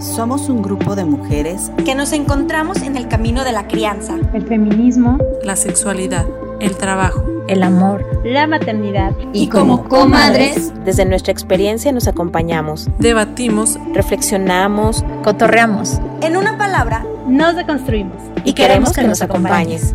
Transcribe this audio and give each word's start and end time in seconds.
Somos 0.00 0.48
un 0.48 0.62
grupo 0.62 0.96
de 0.96 1.04
mujeres 1.04 1.70
que 1.84 1.94
nos 1.94 2.14
encontramos 2.14 2.80
en 2.80 2.96
el 2.96 3.06
camino 3.06 3.44
de 3.44 3.52
la 3.52 3.68
crianza, 3.68 4.16
el 4.32 4.46
feminismo, 4.46 5.18
la 5.42 5.56
sexualidad, 5.56 6.24
el 6.58 6.74
trabajo, 6.78 7.22
el 7.48 7.62
amor, 7.62 8.06
la 8.24 8.46
maternidad. 8.46 9.12
Y, 9.34 9.48
como 9.48 9.86
comadres, 9.90 10.72
desde 10.86 11.04
nuestra 11.04 11.32
experiencia 11.32 11.92
nos 11.92 12.08
acompañamos, 12.08 12.88
debatimos, 12.98 13.78
reflexionamos, 13.92 15.04
cotorreamos. 15.22 16.00
En 16.22 16.38
una 16.38 16.56
palabra, 16.56 17.04
nos 17.28 17.54
deconstruimos. 17.54 18.22
Y, 18.46 18.54
queremos 18.54 18.92
que, 18.94 19.02
nos 19.02 19.20
acompañes. 19.20 19.94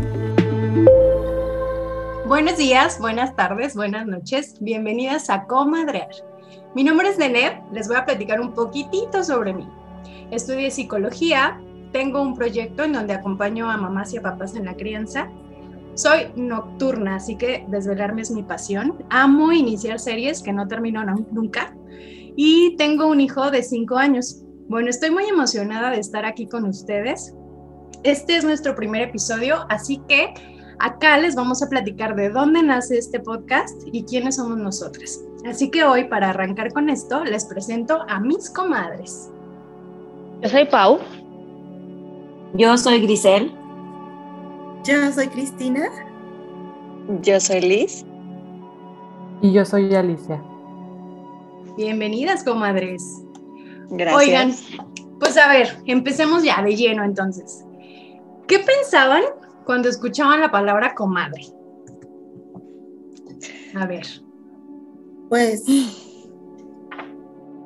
Buenos 2.28 2.56
días, 2.56 3.00
buenas 3.00 3.34
tardes, 3.34 3.74
buenas 3.74 4.06
noches. 4.06 4.54
Bienvenidas 4.60 5.30
a 5.30 5.46
Comadrear. 5.46 6.10
Mi 6.76 6.84
nombre 6.84 7.08
es 7.08 7.18
Deneb, 7.18 7.54
les 7.72 7.88
voy 7.88 7.96
a 7.96 8.04
platicar 8.04 8.40
un 8.40 8.52
poquitito 8.52 9.24
sobre 9.24 9.52
mí. 9.52 9.68
Estudié 10.30 10.70
psicología, 10.70 11.60
tengo 11.92 12.20
un 12.20 12.34
proyecto 12.34 12.84
en 12.84 12.92
donde 12.92 13.14
acompaño 13.14 13.70
a 13.70 13.76
mamás 13.76 14.12
y 14.12 14.18
a 14.18 14.22
papás 14.22 14.56
en 14.56 14.64
la 14.64 14.74
crianza. 14.74 15.30
Soy 15.94 16.26
nocturna, 16.36 17.16
así 17.16 17.36
que 17.36 17.64
desvelarme 17.68 18.22
es 18.22 18.30
mi 18.30 18.42
pasión. 18.42 19.04
Amo 19.08 19.52
iniciar 19.52 19.98
series 19.98 20.42
que 20.42 20.52
no 20.52 20.68
termino 20.68 21.02
nunca. 21.30 21.74
Y 22.36 22.76
tengo 22.76 23.06
un 23.06 23.20
hijo 23.20 23.50
de 23.50 23.62
5 23.62 23.96
años. 23.96 24.42
Bueno, 24.68 24.90
estoy 24.90 25.10
muy 25.10 25.24
emocionada 25.24 25.90
de 25.90 26.00
estar 26.00 26.26
aquí 26.26 26.46
con 26.48 26.64
ustedes. 26.64 27.34
Este 28.02 28.36
es 28.36 28.44
nuestro 28.44 28.74
primer 28.74 29.02
episodio, 29.02 29.64
así 29.70 30.02
que 30.06 30.34
acá 30.80 31.16
les 31.18 31.34
vamos 31.34 31.62
a 31.62 31.68
platicar 31.68 32.14
de 32.14 32.28
dónde 32.28 32.62
nace 32.62 32.98
este 32.98 33.20
podcast 33.20 33.74
y 33.90 34.04
quiénes 34.04 34.36
somos 34.36 34.58
nosotras. 34.58 35.24
Así 35.46 35.70
que 35.70 35.84
hoy, 35.84 36.04
para 36.04 36.30
arrancar 36.30 36.72
con 36.72 36.90
esto, 36.90 37.24
les 37.24 37.44
presento 37.46 38.02
a 38.08 38.20
mis 38.20 38.50
comadres. 38.50 39.30
Yo 40.46 40.52
soy 40.52 40.64
Pau. 40.66 41.00
Yo 42.54 42.78
soy 42.78 43.00
Grisel. 43.00 43.52
Yo 44.84 45.10
soy 45.10 45.26
Cristina. 45.26 45.88
Yo 47.20 47.40
soy 47.40 47.62
Liz. 47.62 48.06
Y 49.42 49.52
yo 49.52 49.64
soy 49.64 49.92
Alicia. 49.92 50.40
Bienvenidas, 51.76 52.44
comadres. 52.44 53.02
Gracias. 53.90 54.22
Oigan, 54.22 54.54
pues 55.18 55.36
a 55.36 55.48
ver, 55.48 55.82
empecemos 55.86 56.44
ya 56.44 56.62
de 56.62 56.76
lleno 56.76 57.02
entonces. 57.02 57.64
¿Qué 58.46 58.60
pensaban 58.60 59.24
cuando 59.64 59.88
escuchaban 59.88 60.40
la 60.40 60.52
palabra 60.52 60.94
comadre? 60.94 61.42
A 63.74 63.84
ver. 63.84 64.06
Pues, 65.28 65.64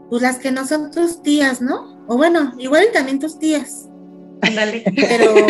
pues 0.08 0.23
las 0.23 0.39
que 0.39 0.51
no 0.51 0.64
son 0.64 0.91
tus 0.91 1.20
tías, 1.20 1.61
¿no? 1.61 2.00
O 2.12 2.16
bueno, 2.16 2.53
igual 2.58 2.86
también 2.92 3.20
tus 3.20 3.39
tías. 3.39 3.89
Ándale. 4.42 4.83
Pero. 4.97 5.47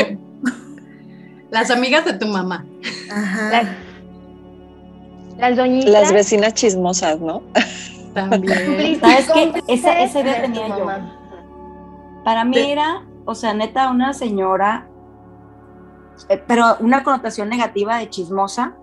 Las 1.50 1.70
amigas 1.70 2.04
de 2.04 2.12
tu 2.12 2.26
mamá. 2.26 2.66
Ajá. 3.10 3.50
Las, 3.50 3.66
las 5.38 5.56
doñitas. 5.56 5.90
Las 5.90 6.12
vecinas 6.12 6.52
chismosas, 6.52 7.18
¿no? 7.18 7.42
También. 8.12 9.00
¿Sabes 9.00 9.30
qué? 9.32 9.62
Esa, 9.68 10.02
esa 10.02 10.20
idea 10.20 10.42
tenía 10.42 10.68
yo. 10.68 10.86
Para 12.24 12.44
mí 12.44 12.58
era, 12.58 13.06
o 13.24 13.34
sea, 13.34 13.54
neta, 13.54 13.90
una 13.90 14.12
señora, 14.12 14.86
eh, 16.28 16.44
pero 16.46 16.76
una 16.80 17.02
connotación 17.02 17.48
negativa 17.48 17.96
de 17.96 18.10
chismosa, 18.10 18.74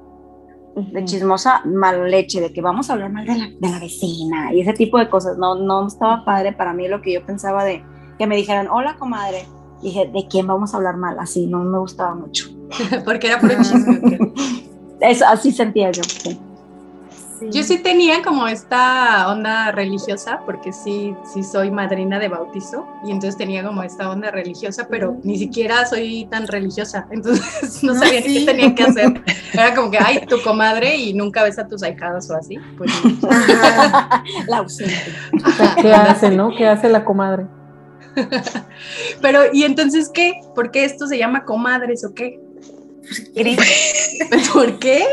de 0.77 1.05
chismosa 1.05 1.61
mal 1.65 2.09
leche, 2.09 2.41
de 2.41 2.53
que 2.53 2.61
vamos 2.61 2.89
a 2.89 2.93
hablar 2.93 3.11
mal 3.11 3.25
de 3.25 3.37
la, 3.37 3.47
de 3.47 3.69
la, 3.69 3.79
vecina 3.79 4.53
y 4.53 4.61
ese 4.61 4.73
tipo 4.73 4.97
de 4.97 5.09
cosas. 5.09 5.37
No, 5.37 5.55
no 5.55 5.87
estaba 5.87 6.23
padre 6.23 6.53
para 6.53 6.73
mí 6.73 6.87
lo 6.87 7.01
que 7.01 7.13
yo 7.13 7.25
pensaba 7.25 7.63
de 7.63 7.83
que 8.17 8.27
me 8.27 8.35
dijeran, 8.35 8.67
hola 8.67 8.95
comadre. 8.97 9.45
Y 9.81 9.87
dije, 9.87 10.09
¿de 10.11 10.27
quién 10.27 10.47
vamos 10.47 10.73
a 10.73 10.77
hablar 10.77 10.97
mal? 10.97 11.17
Así, 11.19 11.45
no 11.45 11.59
me 11.63 11.77
gustaba 11.77 12.15
mucho. 12.15 12.49
Porque 13.05 13.27
era 13.27 13.39
puro 13.39 13.55
chisme. 13.61 14.33
Eso, 15.01 15.25
así 15.27 15.51
sentía 15.51 15.91
yo. 15.91 16.03
Sí. 16.03 16.39
Sí. 17.39 17.49
Yo 17.51 17.63
sí 17.63 17.77
tenía 17.77 18.23
como 18.23 18.47
esta 18.47 19.29
onda 19.29 19.71
religiosa, 19.71 20.39
porque 20.45 20.73
sí, 20.73 21.15
sí 21.31 21.43
soy 21.43 21.69
madrina 21.69 22.17
de 22.17 22.29
bautizo, 22.29 22.87
y 23.05 23.11
entonces 23.11 23.37
tenía 23.37 23.63
como 23.63 23.83
esta 23.83 24.09
onda 24.09 24.31
religiosa, 24.31 24.87
pero 24.89 25.17
ni 25.23 25.37
siquiera 25.37 25.85
soy 25.85 26.25
tan 26.31 26.47
religiosa, 26.47 27.07
entonces 27.11 27.83
no, 27.83 27.93
no 27.93 27.99
sabía 27.99 28.21
sí. 28.21 28.29
ni 28.29 28.39
qué 28.39 28.45
tenía 28.45 28.75
que 28.75 28.83
hacer. 28.83 29.23
Era 29.53 29.75
como 29.75 29.91
que, 29.91 29.99
ay, 29.99 30.25
tu 30.25 30.41
comadre 30.41 30.95
y 30.95 31.13
nunca 31.13 31.43
ves 31.43 31.59
a 31.59 31.67
tus 31.67 31.83
ahijados 31.83 32.29
o 32.31 32.35
así. 32.35 32.57
Pues, 32.77 32.91
la 34.47 34.57
ausente. 34.57 34.95
¿Qué 35.81 35.93
hace, 35.93 36.31
no? 36.31 36.55
¿Qué 36.55 36.67
hace 36.67 36.89
la 36.89 37.05
comadre? 37.05 37.45
pero, 39.21 39.41
¿y 39.53 39.63
entonces 39.63 40.09
qué? 40.11 40.41
¿Por 40.55 40.71
qué 40.71 40.85
esto 40.85 41.05
se 41.05 41.19
llama 41.19 41.45
comadres 41.45 42.03
o 42.03 42.15
qué? 42.15 42.39
¿Por 44.53 44.79
qué? 44.79 45.05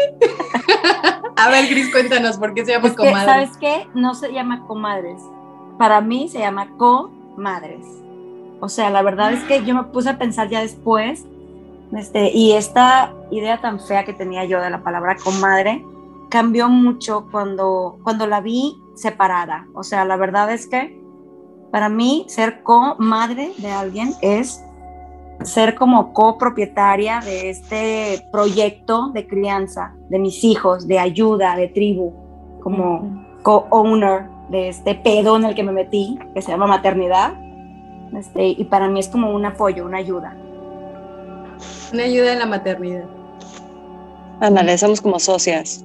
A 1.36 1.50
ver, 1.50 1.68
Gris, 1.68 1.90
cuéntanos, 1.90 2.36
¿por 2.38 2.54
qué 2.54 2.64
se 2.64 2.72
llama 2.72 2.88
es 2.88 2.94
comadres? 2.94 3.20
Que, 3.20 3.26
¿Sabes 3.26 3.56
qué? 3.58 3.86
No 3.94 4.14
se 4.14 4.32
llama 4.32 4.66
comadres. 4.66 5.20
Para 5.78 6.00
mí 6.00 6.28
se 6.28 6.38
llama 6.38 6.68
comadres. 6.76 7.84
O 8.60 8.68
sea, 8.68 8.90
la 8.90 9.02
verdad 9.02 9.32
es 9.32 9.42
que 9.44 9.64
yo 9.64 9.74
me 9.74 9.84
puse 9.84 10.10
a 10.10 10.18
pensar 10.18 10.48
ya 10.48 10.60
después, 10.60 11.24
este, 11.92 12.30
y 12.32 12.52
esta 12.52 13.12
idea 13.30 13.60
tan 13.60 13.80
fea 13.80 14.04
que 14.04 14.12
tenía 14.12 14.44
yo 14.44 14.60
de 14.60 14.70
la 14.70 14.82
palabra 14.82 15.16
comadre 15.22 15.84
cambió 16.30 16.68
mucho 16.68 17.28
cuando, 17.30 17.98
cuando 18.02 18.26
la 18.26 18.40
vi 18.40 18.76
separada. 18.94 19.66
O 19.74 19.82
sea, 19.82 20.04
la 20.04 20.16
verdad 20.16 20.52
es 20.52 20.66
que 20.66 20.98
para 21.70 21.88
mí 21.88 22.24
ser 22.28 22.62
comadre 22.62 23.52
de 23.58 23.70
alguien 23.70 24.14
es 24.22 24.62
ser 25.42 25.74
como 25.74 26.12
copropietaria 26.12 27.20
de 27.20 27.50
este 27.50 28.26
proyecto 28.30 29.10
de 29.12 29.26
crianza 29.26 29.94
de 30.08 30.18
mis 30.18 30.44
hijos, 30.44 30.86
de 30.86 30.98
ayuda, 30.98 31.56
de 31.56 31.68
tribu, 31.68 32.12
como 32.60 32.94
uh 32.94 33.02
-huh. 33.02 33.42
co-owner 33.42 34.24
de 34.50 34.68
este 34.68 34.94
pedo 34.94 35.36
en 35.36 35.44
el 35.44 35.54
que 35.54 35.62
me 35.62 35.72
metí, 35.72 36.18
que 36.34 36.42
se 36.42 36.50
llama 36.50 36.66
maternidad. 36.66 37.34
Este, 38.16 38.46
y 38.46 38.64
para 38.64 38.88
mí 38.88 39.00
es 39.00 39.08
como 39.08 39.34
un 39.34 39.44
apoyo, 39.44 39.84
una 39.84 39.98
ayuda. 39.98 40.36
Una 41.92 42.04
ayuda 42.04 42.32
en 42.32 42.38
la 42.38 42.46
maternidad. 42.46 43.04
Ándale, 44.40 44.78
somos 44.78 45.00
como 45.00 45.18
socias. 45.18 45.84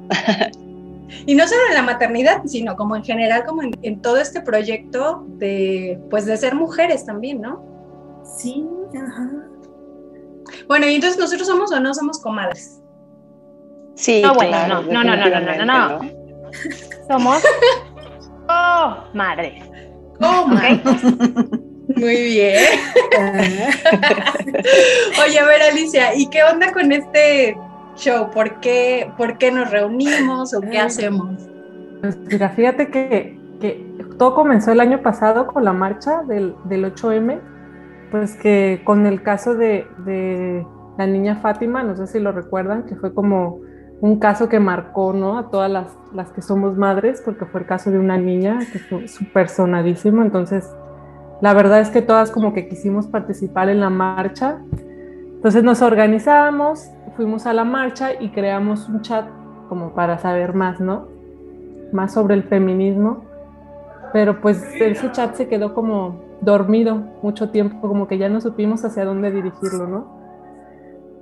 Y 1.25 1.35
no 1.35 1.47
solo 1.47 1.61
en 1.69 1.75
la 1.75 1.81
maternidad, 1.81 2.43
sino 2.45 2.75
como 2.75 2.95
en 2.95 3.03
general, 3.03 3.43
como 3.45 3.63
en, 3.63 3.71
en, 3.81 4.01
todo 4.01 4.17
este 4.17 4.41
proyecto 4.41 5.25
de, 5.37 5.99
pues, 6.09 6.25
de 6.25 6.37
ser 6.37 6.55
mujeres 6.55 7.05
también, 7.05 7.41
¿no? 7.41 7.61
Sí, 8.37 8.67
ajá. 8.95 9.29
Bueno, 10.67 10.87
y 10.87 10.95
entonces 10.95 11.19
nosotros 11.19 11.47
somos 11.47 11.71
o 11.71 11.79
no 11.79 11.93
somos 11.93 12.19
comadres. 12.19 12.81
Sí, 13.95 14.21
no, 14.21 14.33
bueno, 14.33 14.51
claro, 14.51 14.81
no, 14.83 15.03
no, 15.03 15.15
no, 15.15 15.17
no, 15.17 15.29
no, 15.29 15.39
no, 15.39 15.65
no, 15.65 15.99
no. 15.99 15.99
Somos 17.07 17.43
oh, 18.47 18.97
madres. 19.13 19.63
Oh, 20.21 20.47
okay. 20.51 20.81
Muy 21.95 22.15
bien. 22.23 22.63
Oye, 25.25 25.39
a 25.39 25.45
ver, 25.45 25.61
Alicia, 25.71 26.15
¿y 26.15 26.29
qué 26.29 26.43
onda 26.43 26.71
con 26.71 26.91
este 26.91 27.57
show? 27.95 28.29
¿Por 28.31 28.59
qué, 28.59 29.11
por 29.17 29.37
qué 29.37 29.51
nos 29.51 29.71
reunimos 29.71 30.53
o 30.53 30.61
qué 30.61 30.79
hacemos? 30.79 31.49
Pues 32.01 32.17
mira, 32.17 32.49
fíjate 32.49 32.89
que, 32.89 33.37
que 33.59 33.85
todo 34.17 34.35
comenzó 34.35 34.71
el 34.71 34.79
año 34.79 35.01
pasado 35.01 35.47
con 35.47 35.65
la 35.65 35.73
marcha 35.73 36.21
del, 36.23 36.55
del 36.65 36.85
8M 36.93 37.58
pues 38.11 38.35
que 38.35 38.81
con 38.83 39.05
el 39.05 39.21
caso 39.21 39.55
de, 39.55 40.65
la 40.97 41.07
niña 41.07 41.37
Fátima, 41.37 41.81
no 41.83 41.95
sé 41.95 42.07
si 42.07 42.19
lo 42.19 42.31
recuerdan, 42.33 42.83
que 42.83 42.95
fue 42.95 43.13
como 43.13 43.61
un 44.01 44.19
caso 44.19 44.49
que 44.49 44.59
marcó 44.59 45.13
¿no? 45.13 45.37
a 45.37 45.49
todas 45.49 45.71
las, 45.71 45.97
las 46.13 46.31
que 46.31 46.41
somos 46.41 46.77
madres, 46.77 47.21
porque 47.23 47.45
fue 47.45 47.61
el 47.61 47.67
caso 47.67 47.89
de 47.89 47.99
una 47.99 48.17
niña 48.17 48.59
que 48.71 48.79
fue 48.79 49.07
súper 49.07 49.47
sonadísimo, 49.47 50.21
entonces 50.21 50.69
la 51.41 51.53
verdad 51.53 51.79
es 51.79 51.89
que 51.89 52.01
todas 52.01 52.31
como 52.31 52.53
que 52.53 52.67
quisimos 52.67 53.07
participar 53.07 53.69
en 53.69 53.79
la 53.79 53.89
marcha, 53.89 54.59
entonces 55.35 55.63
nos 55.63 55.81
organizamos, 55.81 56.91
fuimos 57.15 57.45
a 57.45 57.53
la 57.53 57.63
marcha 57.63 58.11
y 58.19 58.29
creamos 58.29 58.89
un 58.89 59.01
chat 59.01 59.25
como 59.69 59.93
para 59.93 60.17
saber 60.17 60.53
más, 60.53 60.81
¿no? 60.81 61.07
Más 61.93 62.13
sobre 62.13 62.35
el 62.35 62.43
feminismo, 62.43 63.23
pero 64.11 64.41
pues 64.41 64.61
ese 64.75 65.11
chat 65.11 65.35
se 65.35 65.47
quedó 65.47 65.73
como 65.73 66.28
dormido 66.41 67.03
mucho 67.21 67.49
tiempo, 67.49 67.87
como 67.87 68.07
que 68.07 68.17
ya 68.17 68.29
no 68.29 68.41
supimos 68.41 68.83
hacia 68.85 69.05
dónde 69.05 69.31
dirigirlo, 69.31 69.87
¿no? 69.87 70.19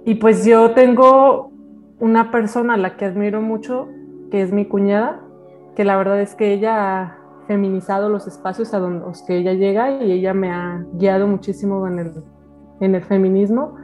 Y 0.06 0.16
pues 0.16 0.46
yo 0.46 0.72
tengo 0.72 1.52
una 2.00 2.32
persona 2.32 2.76
a 2.76 2.78
la 2.78 2.96
que 2.96 3.06
admiro 3.06 3.42
mucho, 3.42 3.88
que 4.32 4.42
es 4.42 4.52
mi 4.52 4.66
cuñada, 4.66 5.22
que 5.76 5.84
la 5.84 5.98
verdad 5.98 6.22
es 6.22 6.36
que 6.36 6.54
ella 6.54 7.02
ha 7.02 7.18
feminizado 7.48 8.10
los 8.10 8.28
espacios 8.28 8.74
a 8.74 8.80
donde, 8.80 9.06
los 9.06 9.24
que 9.24 9.38
ella 9.38 9.54
llega 9.54 10.04
y 10.04 10.12
ella 10.12 10.34
me 10.34 10.52
ha 10.52 10.86
guiado 10.94 11.28
muchísimo 11.28 11.86
en 11.88 12.94
el, 12.94 13.02
feminismo. 13.04 13.76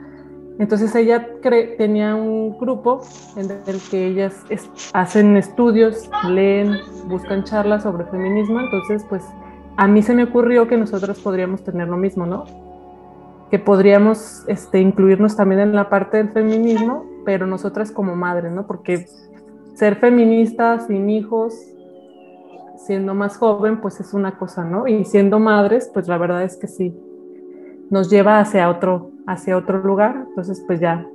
Entonces 0.60 0.94
ella 0.96 1.28
tenía 1.78 2.16
un 2.16 2.58
grupo 2.60 3.02
en 3.36 3.50
el 3.50 3.82
que 3.90 4.06
ellas 4.06 4.46
es, 4.50 4.70
hacen 4.94 5.36
estudios, 5.36 6.10
leen, 6.30 6.78
buscan 7.08 7.44
charlas 7.44 7.84
sobre 7.84 8.06
feminismo, 8.06 8.60
entonces 8.60 9.04
pues 9.10 9.24
a 9.76 9.88
mí 9.88 10.02
se 10.02 10.14
me 10.14 10.24
ocurrió 10.24 10.68
que 10.68 10.78
nosotros 10.78 11.20
podríamos 11.20 11.64
tener 11.64 11.88
lo 11.88 11.98
mismo, 11.98 12.26
¿no? 12.26 12.46
Que 13.50 13.60
podríamos 13.60 14.44
este, 14.48 14.80
incluirnos 14.80 15.36
también 15.36 15.62
en 15.62 15.76
la 15.76 15.90
parte 15.90 16.18
del 16.18 16.30
feminismo, 16.30 17.06
pero 17.26 17.48
nosotras 17.48 17.92
como 17.92 18.16
madres, 18.16 18.52
¿no? 18.52 18.68
Porque 18.68 19.06
ser 19.74 19.96
feminista 19.96 20.80
sin 20.80 21.10
hijos, 21.10 21.56
siendo 22.78 23.16
más 23.16 23.38
joven, 23.38 23.82
pues 23.82 24.00
es 24.00 24.14
una 24.14 24.38
cosa, 24.38 24.64
¿no? 24.64 24.88
Y 24.88 25.06
siendo 25.06 25.40
madres, 25.40 25.90
pues 25.94 26.08
la 26.08 26.18
verdad 26.18 26.44
es 26.44 26.58
que 26.58 26.68
sí, 26.68 26.96
nos 27.90 28.10
lleva 28.10 28.40
hacia 28.40 28.70
otro, 28.70 29.12
hacia 29.26 29.58
otro 29.58 29.80
lugar. 29.80 30.26
Entonces, 30.30 30.64
pues 30.68 30.80
ya 30.80 31.08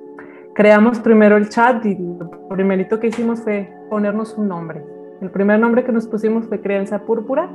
creamos 0.54 0.98
primero 0.98 1.36
el 1.36 1.48
chat 1.48 1.84
y 1.86 1.94
lo 1.96 2.48
primerito 2.48 2.98
que 2.98 3.08
hicimos 3.08 3.40
fue 3.40 3.72
ponernos 3.88 4.36
un 4.36 4.48
nombre. 4.48 4.84
El 5.20 5.30
primer 5.30 5.60
nombre 5.60 5.84
que 5.84 5.92
nos 5.92 6.06
pusimos 6.06 6.46
fue 6.46 6.60
Crianza 6.60 7.00
Púrpura 7.00 7.48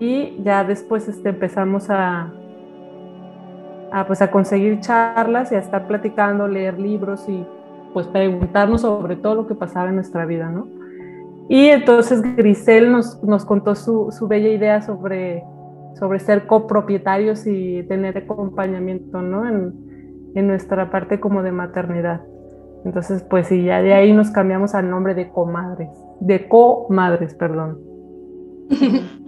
y 0.00 0.42
ya 0.42 0.64
después 0.64 1.08
este, 1.08 1.30
empezamos 1.30 1.90
a, 1.90 2.32
a, 3.92 4.06
pues 4.06 4.22
a 4.22 4.30
conseguir 4.30 4.80
charlas 4.80 5.52
y 5.52 5.54
a 5.54 5.58
estar 5.58 5.86
platicando, 5.86 6.48
leer 6.48 6.78
libros 6.78 7.28
y 7.28 7.44
pues 7.92 8.06
preguntarnos 8.08 8.80
sobre 8.80 9.16
todo 9.16 9.36
lo 9.36 9.46
que 9.46 9.54
pasaba 9.54 9.88
en 9.88 9.94
nuestra 9.94 10.26
vida, 10.26 10.50
¿no? 10.50 10.66
Y 11.48 11.66
entonces 11.66 12.22
Grisel 12.36 12.90
nos, 12.90 13.22
nos 13.22 13.44
contó 13.44 13.74
su, 13.74 14.10
su, 14.10 14.26
bella 14.26 14.48
idea 14.48 14.82
sobre, 14.82 15.44
sobre 15.98 16.18
ser 16.18 16.46
copropietarios 16.46 17.46
y 17.46 17.82
tener 17.84 18.18
acompañamiento, 18.18 19.22
¿no? 19.22 19.46
En, 19.46 19.74
en 20.34 20.46
nuestra 20.48 20.90
parte 20.90 21.20
como 21.20 21.42
de 21.42 21.52
maternidad. 21.52 22.22
Entonces, 22.84 23.22
pues 23.22 23.46
sí, 23.48 23.64
ya 23.64 23.80
de 23.80 23.94
ahí 23.94 24.12
nos 24.12 24.30
cambiamos 24.30 24.74
al 24.74 24.90
nombre 24.90 25.14
de 25.14 25.30
comadres, 25.30 25.90
de 26.20 26.48
comadres, 26.48 27.34
perdón. 27.34 27.78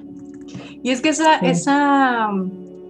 y 0.83 0.91
es 0.91 1.01
que 1.01 1.11
esa, 1.11 1.41
sí. 1.41 1.47
esa, 1.47 2.29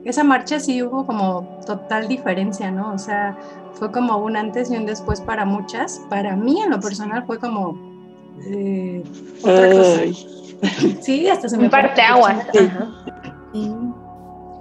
esa 0.04 0.24
marcha 0.24 0.60
sí 0.60 0.82
hubo 0.82 1.06
como 1.06 1.60
total 1.66 2.08
diferencia, 2.08 2.70
¿no? 2.70 2.92
O 2.92 2.98
sea, 2.98 3.36
fue 3.74 3.92
como 3.92 4.18
un 4.18 4.36
antes 4.36 4.70
y 4.70 4.76
un 4.76 4.86
después 4.86 5.20
para 5.20 5.44
muchas. 5.44 6.00
Para 6.08 6.36
mí, 6.36 6.60
en 6.62 6.70
lo 6.70 6.80
personal, 6.80 7.24
fue 7.26 7.38
como 7.38 7.78
eh, 8.46 9.02
otra 9.42 9.70
cosa. 9.70 10.00
Sí, 11.00 11.28
hasta 11.28 11.48
se 11.48 11.58
me 11.58 11.68
parte 11.68 12.00
agua. 12.00 12.36
Sí. 12.52 13.72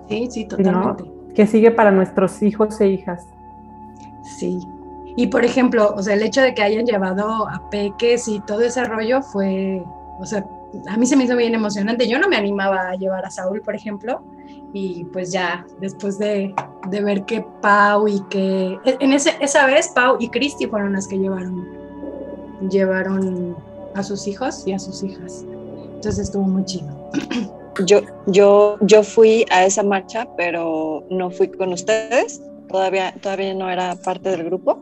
sí, 0.10 0.28
sí, 0.30 0.46
totalmente. 0.46 1.04
No, 1.04 1.34
que 1.34 1.48
sigue 1.48 1.72
para 1.72 1.92
nuestros 1.92 2.42
hijos 2.42 2.80
e 2.82 2.90
hijas. 2.90 3.26
Sí. 4.38 4.60
Y 5.16 5.28
por 5.28 5.46
ejemplo, 5.46 5.94
o 5.96 6.04
sea, 6.04 6.16
el 6.16 6.24
hecho 6.24 6.42
de 6.42 6.54
que 6.54 6.62
hayan 6.62 6.86
llevado 6.86 7.48
a 7.48 7.70
peques 7.70 8.28
y 8.28 8.42
todo 8.42 8.62
ese 8.62 8.84
rollo 8.84 9.22
fue, 9.22 9.82
o 10.20 10.26
sea, 10.26 10.46
a 10.88 10.98
mí 10.98 11.06
se 11.06 11.16
me 11.16 11.24
hizo 11.24 11.36
bien 11.36 11.56
emocionante. 11.56 12.08
Yo 12.08 12.20
no 12.20 12.28
me 12.28 12.36
animaba 12.36 12.90
a 12.90 12.96
llevar 12.96 13.26
a 13.26 13.32
Saúl, 13.32 13.62
por 13.62 13.76
ejemplo, 13.76 14.22
y 14.74 15.06
pues 15.06 15.32
ya 15.32 15.66
después 15.80 16.18
de, 16.20 16.54
de 16.90 17.02
ver 17.02 17.24
que 17.26 17.46
Pau 17.62 18.08
y 18.08 18.22
que 18.30 18.78
en 18.86 19.14
ese, 19.14 19.36
esa 19.40 19.66
vez 19.66 19.90
Pau 19.90 20.18
y 20.20 20.30
Cristi 20.30 20.68
fueron 20.68 20.94
las 20.94 21.08
que 21.08 21.18
llevaron 21.18 21.86
llevaron 22.70 23.56
a 23.94 24.04
sus 24.04 24.28
hijos 24.28 24.66
y 24.68 24.74
a 24.74 24.80
sus 24.80 25.04
hijas. 25.04 25.46
Entonces 25.96 26.20
estuvo 26.20 26.44
muy 26.44 26.66
chido. 26.66 26.88
Yo, 27.86 28.02
yo, 28.28 28.78
yo 28.82 29.04
fui 29.04 29.46
a 29.52 29.66
esa 29.66 29.84
marcha, 29.84 30.28
pero 30.38 31.04
no 31.10 31.30
fui 31.30 31.50
con 31.50 31.74
ustedes. 31.74 32.42
Todavía, 32.70 33.14
todavía 33.22 33.54
no 33.54 33.70
era 33.70 33.96
parte 33.96 34.30
del 34.30 34.46
grupo. 34.46 34.82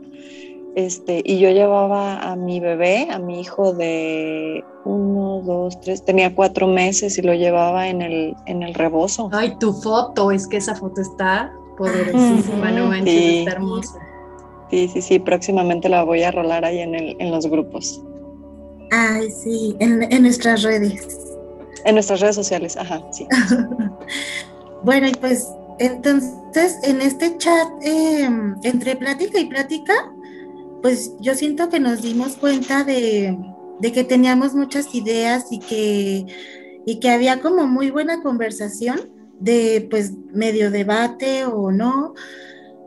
Este, 0.76 1.22
y 1.26 1.40
yo 1.40 1.50
llevaba 1.50 2.20
a 2.20 2.36
mi 2.36 2.60
bebé, 2.60 3.08
a 3.10 3.20
mi 3.20 3.40
hijo 3.40 3.74
de 3.74 4.64
uno, 4.86 5.42
dos, 5.42 5.80
tres, 5.82 6.04
tenía 6.04 6.34
cuatro 6.36 6.68
meses 6.68 7.18
y 7.18 7.22
lo 7.22 7.34
llevaba 7.34 7.88
en 7.88 8.02
el, 8.02 8.36
en 8.46 8.64
el 8.64 8.74
rebozo. 8.74 9.30
Ay, 9.32 9.56
tu 9.60 9.74
foto, 9.74 10.32
es 10.32 10.48
que 10.48 10.58
esa 10.58 10.76
foto 10.76 11.02
está 11.02 11.54
poderosísima, 11.78 12.72
no 12.72 12.88
manches, 12.88 13.14
sí. 13.14 13.38
está 13.40 13.52
hermosa. 13.52 14.00
Sí, 14.70 14.88
sí, 14.88 15.02
sí, 15.02 15.20
próximamente 15.20 15.88
la 15.88 16.04
voy 16.04 16.24
a 16.24 16.32
rolar 16.32 16.66
ahí 16.66 16.80
en, 16.80 16.96
el, 16.96 17.16
en 17.20 17.32
los 17.32 17.48
grupos. 17.48 18.04
Ay, 18.92 19.30
sí, 19.32 19.76
en, 19.80 20.04
en 20.12 20.24
nuestras 20.24 20.64
redes. 20.64 21.20
En 21.86 21.96
nuestras 21.96 22.20
redes 22.22 22.36
sociales, 22.36 22.78
ajá, 22.78 23.02
sí. 23.12 23.28
bueno, 24.84 25.08
y 25.08 25.14
pues 25.14 25.48
entonces 25.80 26.80
en 26.84 27.02
este 27.02 27.38
chat, 27.38 27.68
eh, 27.82 28.30
entre 28.64 28.96
plática 28.96 29.40
y 29.40 29.46
plática, 29.46 29.94
pues 30.82 31.14
yo 31.20 31.36
siento 31.36 31.70
que 31.70 31.80
nos 31.80 32.02
dimos 32.02 32.36
cuenta 32.36 32.84
de, 32.84 33.38
de, 33.84 33.92
que 33.92 34.04
teníamos 34.04 34.56
muchas 34.56 34.94
ideas 34.96 35.52
y 35.52 35.60
que, 35.60 36.26
y 36.86 37.00
que 37.00 37.10
había 37.10 37.42
como 37.42 37.68
muy 37.68 37.92
buena 37.92 38.22
conversación 38.22 39.12
de 39.40 39.88
pues 39.90 40.14
medio 40.34 40.72
debate 40.72 41.46
o 41.46 41.72
no. 41.72 42.14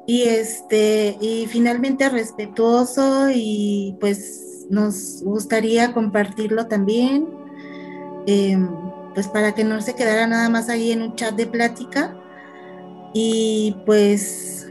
Y 0.06 0.22
este 0.22 1.16
y 1.20 1.46
finalmente 1.46 2.08
respetuoso 2.08 3.28
y 3.34 3.96
pues 4.00 4.66
nos 4.70 5.22
gustaría 5.22 5.93
compartirlo 5.93 6.66
también 6.66 7.28
eh, 8.26 8.58
pues 9.14 9.28
para 9.28 9.54
que 9.54 9.64
no 9.64 9.81
se 9.81 9.94
quedara 9.94 10.26
nada 10.26 10.49
más 10.49 10.69
ahí 10.69 10.92
en 10.92 11.02
un 11.02 11.14
chat 11.16 11.34
de 11.34 11.46
plática. 11.46 12.16
Y 13.14 13.76
pues 13.87 14.70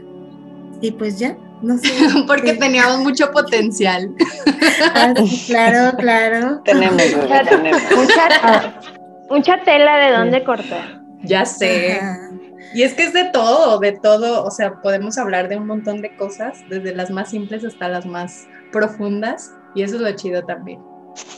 y 0.80 0.92
pues 0.92 1.18
ya 1.18 1.36
no 1.62 1.78
sé. 1.78 1.88
Porque 2.26 2.54
teníamos 2.54 3.00
mucho 3.00 3.30
potencial. 3.30 4.14
Ah, 4.94 5.14
claro, 5.46 5.96
claro. 5.96 6.60
Tenemos, 6.64 7.02
claro. 7.02 7.48
tenemos. 7.48 7.82
Mucha, 7.96 8.80
mucha, 9.30 9.62
tela 9.62 9.96
de 9.98 10.16
dónde 10.16 10.44
cortar. 10.44 11.00
Ya 11.22 11.44
sé. 11.44 11.98
Ajá. 12.00 12.26
Y 12.74 12.82
es 12.82 12.92
que 12.92 13.04
es 13.04 13.12
de 13.12 13.24
todo, 13.24 13.78
de 13.78 13.92
todo, 13.92 14.44
o 14.44 14.50
sea, 14.50 14.82
podemos 14.82 15.16
hablar 15.16 15.48
de 15.48 15.56
un 15.56 15.66
montón 15.66 16.02
de 16.02 16.14
cosas, 16.16 16.58
desde 16.68 16.94
las 16.94 17.10
más 17.10 17.30
simples 17.30 17.64
hasta 17.64 17.88
las 17.88 18.04
más 18.04 18.46
profundas, 18.70 19.50
y 19.74 19.82
eso 19.82 19.96
es 19.96 20.02
lo 20.02 20.12
chido 20.12 20.44
también. 20.44 20.80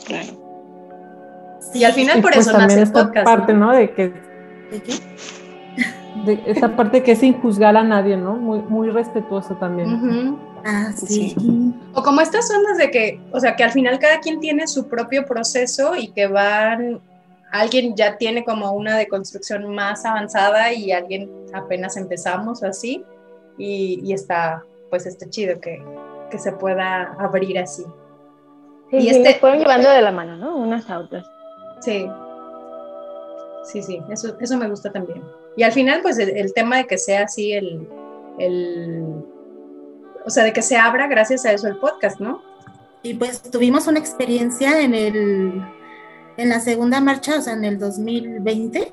Claro. 0.05 1.57
Sí, 1.71 1.79
y 1.79 1.83
al 1.85 1.93
final 1.93 2.19
y 2.19 2.21
por 2.21 2.33
pues 2.33 2.45
eso 2.45 2.57
nace 2.57 2.81
esta 2.81 3.05
podcast. 3.05 3.25
parte, 3.25 3.53
¿no? 3.53 3.71
De 3.73 3.93
que 3.93 4.09
¿De 4.71 4.81
qué? 4.83 4.93
De 6.25 6.41
esa 6.45 6.75
parte 6.75 7.03
que 7.03 7.13
es 7.13 7.19
sin 7.19 7.39
juzgar 7.41 7.75
a 7.77 7.83
nadie, 7.83 8.17
¿no? 8.17 8.35
Muy, 8.35 8.59
muy 8.59 8.89
respetuoso 8.89 9.55
también. 9.55 9.93
Uh 9.93 9.97
-huh. 9.97 10.37
Ah, 10.65 10.91
sí. 10.95 11.35
O 11.93 12.03
como 12.03 12.19
estas 12.21 12.49
ondas 12.51 12.77
de 12.77 12.91
que, 12.91 13.19
o 13.31 13.39
sea, 13.39 13.55
que 13.55 13.63
al 13.63 13.71
final 13.71 13.97
cada 13.99 14.19
quien 14.19 14.39
tiene 14.39 14.67
su 14.67 14.87
propio 14.87 15.25
proceso 15.25 15.95
y 15.95 16.09
que 16.09 16.27
van, 16.27 16.99
alguien 17.51 17.95
ya 17.95 18.17
tiene 18.17 18.43
como 18.43 18.71
una 18.73 18.97
deconstrucción 18.97 19.73
más 19.73 20.05
avanzada 20.05 20.73
y 20.73 20.91
alguien 20.91 21.29
apenas 21.53 21.95
empezamos 21.95 22.61
así 22.63 23.03
y, 23.57 24.01
y 24.03 24.13
está, 24.13 24.63
pues 24.89 25.05
está 25.05 25.29
chido 25.29 25.59
que, 25.61 25.81
que 26.29 26.37
se 26.39 26.51
pueda 26.51 27.15
abrir 27.19 27.57
así. 27.59 27.83
Sí, 28.91 28.97
y 28.97 29.01
sí, 29.01 29.07
este- 29.09 29.29
nos 29.31 29.37
fueron 29.39 29.59
llevando 29.59 29.89
de 29.89 30.01
la 30.01 30.11
mano, 30.11 30.35
¿no? 30.35 30.57
Unas 30.57 30.89
a 30.89 30.99
otras. 30.99 31.25
Sí. 31.81 32.05
Sí, 33.63 33.81
sí, 33.83 34.01
eso, 34.09 34.35
eso 34.39 34.57
me 34.57 34.67
gusta 34.67 34.91
también. 34.91 35.21
Y 35.57 35.63
al 35.63 35.71
final, 35.71 36.01
pues 36.01 36.17
el, 36.19 36.29
el 36.37 36.53
tema 36.53 36.77
de 36.77 36.87
que 36.87 36.97
sea 36.97 37.23
así 37.23 37.51
el, 37.53 37.87
el, 38.39 39.03
o 40.25 40.29
sea, 40.29 40.43
de 40.43 40.53
que 40.53 40.61
se 40.61 40.77
abra 40.77 41.07
gracias 41.07 41.45
a 41.45 41.51
eso 41.51 41.67
el 41.67 41.77
podcast, 41.77 42.19
¿no? 42.19 42.41
Y 43.03 43.13
pues 43.15 43.41
tuvimos 43.41 43.87
una 43.87 43.99
experiencia 43.99 44.81
en 44.81 44.93
el 44.93 45.61
en 46.37 46.47
la 46.49 46.59
segunda 46.61 47.01
marcha, 47.01 47.37
o 47.39 47.41
sea, 47.41 47.53
en 47.53 47.65
el 47.65 47.77
2020. 47.79 48.79
¿Sí, 48.79 48.91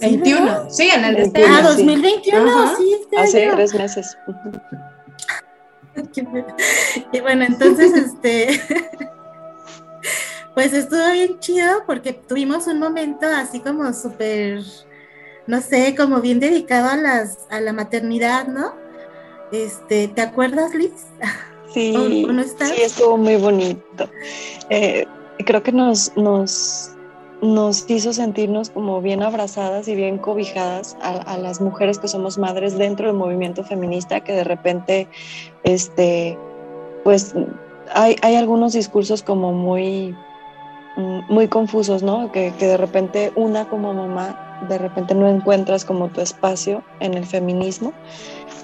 21, 0.00 0.44
verdad? 0.44 0.66
sí, 0.70 0.88
en 0.92 1.04
el 1.04 1.14
de 1.14 1.22
este 1.22 1.44
Ah, 1.44 1.58
año. 1.58 1.68
sí. 1.68 1.76
2021, 1.86 2.50
Ajá. 2.50 2.74
sí, 2.76 2.96
este 3.00 3.16
Hace 3.16 3.44
año. 3.44 3.54
tres 3.54 3.74
meses. 3.74 4.18
Y 7.12 7.20
bueno, 7.20 7.44
entonces, 7.44 7.92
este, 7.96 8.60
pues 10.54 10.72
estuvo 10.72 11.12
bien 11.12 11.38
chido 11.38 11.84
porque 11.86 12.12
tuvimos 12.12 12.66
un 12.66 12.80
momento 12.80 13.26
así 13.26 13.60
como 13.60 13.92
súper, 13.92 14.60
no 15.46 15.60
sé, 15.60 15.94
como 15.94 16.20
bien 16.20 16.40
dedicado 16.40 16.88
a 16.90 16.96
las, 16.96 17.38
a 17.50 17.60
la 17.60 17.72
maternidad, 17.72 18.46
¿no? 18.46 18.72
Este, 19.52 20.08
¿te 20.08 20.22
acuerdas, 20.22 20.74
Liz? 20.74 20.92
Sí, 21.72 22.24
¿O- 22.26 22.30
o 22.30 22.32
no 22.32 22.42
estás? 22.42 22.70
sí, 22.70 22.82
estuvo 22.82 23.16
muy 23.16 23.36
bonito. 23.36 24.08
Eh, 24.70 25.06
creo 25.44 25.62
que 25.62 25.72
nos, 25.72 26.16
nos, 26.16 26.90
nos 27.42 27.88
hizo 27.90 28.12
sentirnos 28.12 28.70
como 28.70 29.00
bien 29.02 29.22
abrazadas 29.22 29.86
y 29.88 29.94
bien 29.94 30.18
cobijadas 30.18 30.96
a, 31.02 31.10
a 31.32 31.36
las 31.38 31.60
mujeres 31.60 31.98
que 31.98 32.08
somos 32.08 32.38
madres 32.38 32.78
dentro 32.78 33.06
del 33.08 33.16
movimiento 33.16 33.64
feminista, 33.64 34.20
que 34.20 34.32
de 34.32 34.44
repente, 34.44 35.08
este, 35.64 36.38
pues 37.02 37.34
hay, 37.92 38.16
hay 38.22 38.36
algunos 38.36 38.72
discursos 38.72 39.22
como 39.22 39.52
muy, 39.52 40.16
mm, 40.96 41.20
muy 41.32 41.48
confusos, 41.48 42.02
¿no? 42.02 42.32
Que, 42.32 42.52
que 42.58 42.66
de 42.66 42.76
repente 42.76 43.32
una 43.36 43.68
como 43.68 43.92
mamá, 43.92 44.53
de 44.68 44.78
repente 44.78 45.14
no 45.14 45.28
encuentras 45.28 45.84
como 45.84 46.08
tu 46.08 46.20
espacio 46.20 46.82
en 47.00 47.14
el 47.14 47.26
feminismo. 47.26 47.92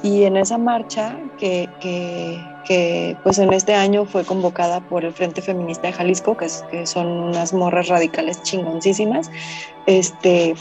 Y 0.03 0.25
en 0.25 0.37
esa 0.37 0.57
marcha 0.57 1.19
que, 1.39 1.69
que, 1.81 3.17
pues 3.23 3.39
en 3.39 3.53
este 3.53 3.75
año 3.75 4.07
fue 4.07 4.25
convocada 4.25 4.81
por 4.81 5.05
el 5.05 5.13
Frente 5.13 5.43
Feminista 5.43 5.89
de 5.89 5.93
Jalisco, 5.93 6.37
que 6.37 6.87
son 6.87 7.07
unas 7.07 7.53
morras 7.53 7.89
radicales 7.89 8.43
chingoncísimas, 8.43 9.31
este, 9.87 10.55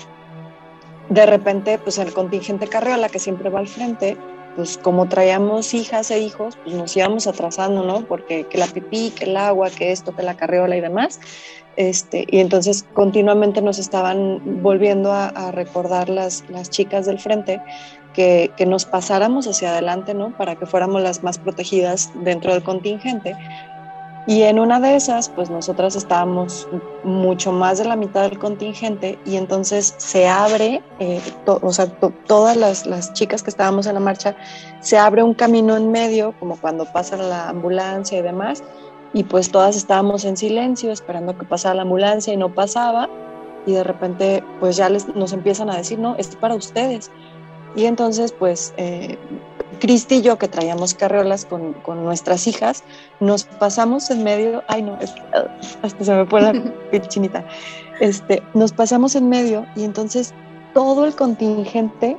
de 1.09 1.25
repente, 1.25 1.79
pues 1.79 1.97
el 1.97 2.13
contingente 2.13 2.67
Carriola, 2.67 3.09
que 3.09 3.19
siempre 3.19 3.49
va 3.49 3.59
al 3.59 3.67
frente, 3.67 4.17
pues 4.59 4.77
como 4.77 5.07
traíamos 5.07 5.73
hijas 5.73 6.11
e 6.11 6.19
hijos, 6.19 6.57
pues 6.61 6.75
nos 6.75 6.97
íbamos 6.97 7.27
atrasando, 7.27 7.85
¿no? 7.85 8.01
Porque 8.01 8.43
que 8.43 8.57
la 8.57 8.67
pipí, 8.67 9.11
que 9.11 9.23
el 9.23 9.37
agua, 9.37 9.69
que 9.69 9.93
esto, 9.93 10.13
que 10.13 10.21
la 10.21 10.35
carriola 10.35 10.75
y 10.75 10.81
demás. 10.81 11.21
Este, 11.77 12.27
y 12.29 12.39
entonces 12.39 12.83
continuamente 12.93 13.61
nos 13.61 13.79
estaban 13.79 14.61
volviendo 14.61 15.13
a, 15.13 15.27
a 15.27 15.51
recordar 15.53 16.09
las, 16.09 16.43
las 16.49 16.69
chicas 16.69 17.05
del 17.05 17.19
frente 17.19 17.61
que, 18.13 18.51
que, 18.57 18.65
nos 18.65 18.83
pasáramos 18.83 19.47
hacia 19.47 19.71
adelante, 19.71 20.13
¿no? 20.13 20.35
Para 20.35 20.57
que 20.57 20.65
fuéramos 20.65 21.01
las 21.01 21.23
más 21.23 21.37
protegidas 21.37 22.11
dentro 22.15 22.51
del 22.51 22.61
contingente. 22.61 23.37
Y 24.29 24.43
en 24.43 24.59
una 24.59 24.79
de 24.79 24.95
esas, 24.95 25.27
pues 25.27 25.49
nosotras 25.49 25.95
estábamos 25.95 26.67
mucho 27.03 27.51
más 27.51 27.79
de 27.79 27.85
la 27.85 27.95
mitad 27.95 28.29
del 28.29 28.37
contingente 28.37 29.17
y 29.25 29.37
entonces 29.37 29.95
se 29.97 30.27
abre, 30.27 30.83
eh, 30.99 31.19
o 31.47 31.73
sea, 31.73 31.87
to, 31.87 32.13
todas 32.27 32.55
las, 32.55 32.85
las, 32.85 33.11
chicas 33.13 33.41
que 33.41 33.49
estábamos 33.49 33.87
en 33.87 33.95
la 33.95 33.99
marcha, 33.99 34.35
se 34.81 34.99
abre 34.99 35.23
un 35.23 35.33
camino 35.33 35.75
en 35.75 35.89
medio, 35.89 36.35
como 36.39 36.57
cuando 36.57 36.85
pasa 36.85 37.17
la 37.17 37.49
ambulancia 37.49 38.19
y 38.19 38.21
demás, 38.21 38.63
y 39.13 39.23
pues 39.23 39.49
todas 39.49 39.75
estábamos 39.75 40.23
en 40.25 40.37
silencio 40.37 40.91
esperando 40.91 41.35
que 41.35 41.45
pasara 41.45 41.73
la 41.73 41.81
ambulancia 41.81 42.31
y 42.31 42.37
no 42.37 42.53
pasaba, 42.53 43.09
y 43.65 43.71
de 43.71 43.83
repente 43.83 44.43
pues 44.59 44.77
ya 44.77 44.89
les, 44.89 45.07
nos 45.15 45.33
empiezan 45.33 45.71
a 45.71 45.77
decir, 45.77 45.97
no, 45.97 46.15
es 46.17 46.35
para 46.35 46.53
ustedes. 46.53 47.09
Y 47.75 47.85
entonces 47.85 48.31
pues 48.31 48.75
eh, 48.77 49.17
Cristi 49.79 50.15
y 50.15 50.21
yo, 50.21 50.37
que 50.37 50.47
traíamos 50.47 50.93
carriolas 50.93 51.45
con, 51.45 51.73
con, 51.73 52.03
nuestras 52.03 52.47
hijas, 52.47 52.83
nos 53.19 53.43
pasamos 53.43 54.09
en 54.09 54.23
medio, 54.23 54.63
ay 54.67 54.81
no, 54.81 54.97
hasta 55.81 56.03
se 56.03 56.13
me 56.13 56.25
pone 56.25 56.73
la 56.91 57.01
chinita, 57.07 57.45
este, 57.99 58.41
nos 58.53 58.71
pasamos 58.71 59.15
en 59.15 59.29
medio 59.29 59.65
y 59.75 59.83
entonces 59.83 60.33
todo 60.73 61.05
el 61.05 61.15
contingente 61.15 62.17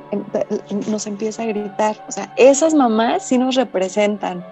nos 0.87 1.07
empieza 1.07 1.43
a 1.43 1.45
gritar, 1.45 2.03
o 2.07 2.11
sea, 2.11 2.33
esas 2.37 2.73
mamás 2.73 3.25
sí 3.25 3.37
nos 3.37 3.55
representan. 3.55 4.45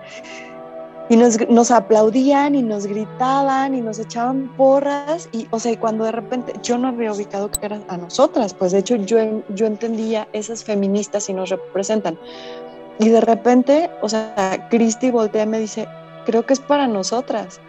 Y 1.12 1.16
nos, 1.16 1.50
nos, 1.50 1.72
aplaudían 1.72 2.54
y 2.54 2.62
nos 2.62 2.86
gritaban 2.86 3.74
y 3.74 3.82
nos 3.82 3.98
echaban 3.98 4.48
porras 4.56 5.28
y, 5.32 5.48
o 5.50 5.60
sea, 5.60 5.78
cuando 5.80 6.04
de 6.04 6.12
repente 6.12 6.54
yo 6.62 6.78
no 6.78 6.90
había 6.90 7.12
ubicado 7.12 7.50
que 7.50 7.66
eran 7.66 7.84
a 7.88 7.98
nosotras, 7.98 8.54
pues 8.54 8.74
de 8.74 8.78
hecho 8.78 8.96
yo, 8.96 9.18
yo 9.50 9.66
entendía 9.66 10.28
esas 10.34 10.64
feministas 10.64 11.28
y 11.28 11.34
nos 11.34 11.50
representan, 11.50 12.20
y 13.00 13.10
de 13.10 13.22
repente, 13.22 13.90
o 14.02 14.10
sea, 14.10 14.68
Cristi 14.70 15.10
voltea 15.10 15.44
y 15.44 15.48
me 15.48 15.60
dice, 15.60 15.88
creo 16.26 16.46
que 16.46 16.54
es 16.54 16.60
para 16.60 16.88
nosotras. 16.88 17.62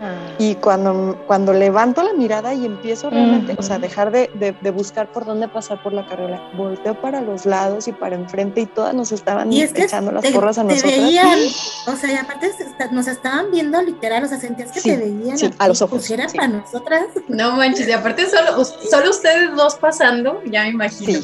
Ah. 0.00 0.12
Y 0.38 0.56
cuando, 0.56 1.22
cuando 1.28 1.52
levanto 1.52 2.02
la 2.02 2.12
mirada 2.14 2.52
y 2.52 2.66
empiezo 2.66 3.10
realmente, 3.10 3.52
uh 3.52 3.54
-huh. 3.54 3.60
o 3.60 3.62
sea, 3.62 3.78
dejar 3.78 4.10
de, 4.10 4.28
de, 4.34 4.52
de, 4.60 4.70
buscar 4.72 5.06
por 5.12 5.24
dónde 5.24 5.46
pasar 5.46 5.80
por 5.84 5.92
la 5.92 6.04
carrera, 6.08 6.50
volteo 6.56 7.00
para 7.00 7.20
los 7.20 7.46
lados 7.46 7.86
y 7.86 7.92
para 7.92 8.16
enfrente 8.16 8.62
y 8.62 8.66
todas 8.66 8.92
nos 8.92 9.12
estaban 9.12 9.52
y 9.52 9.62
es 9.62 9.72
que 9.72 9.84
echando 9.84 10.10
las 10.10 10.24
te, 10.24 10.32
porras 10.32 10.58
a 10.58 10.62
te 10.62 10.74
nosotras. 10.74 10.96
Veían, 10.96 11.38
o 11.86 11.96
sea, 11.96 12.12
y 12.12 12.16
aparte 12.16 12.50
nos 12.90 13.06
estaban 13.06 13.52
viendo 13.52 13.80
literal, 13.82 14.24
o 14.24 14.28
sea, 14.28 14.40
sentías 14.40 14.72
que 14.72 14.80
sí, 14.80 14.90
te 14.90 14.96
veían 14.96 15.38
sí, 15.38 15.48
a 15.58 15.68
los 15.68 15.80
ojos. 15.80 15.98
Pues 15.98 16.10
era 16.10 16.28
sí. 16.28 16.36
para 16.36 16.48
nosotras. 16.48 17.04
No 17.28 17.52
manches, 17.52 17.86
y 17.86 17.92
aparte 17.92 18.28
solo, 18.28 18.64
solo 18.64 19.10
ustedes 19.10 19.54
dos 19.54 19.76
pasando, 19.76 20.42
ya 20.44 20.64
me 20.64 20.70
imagino. 20.70 21.20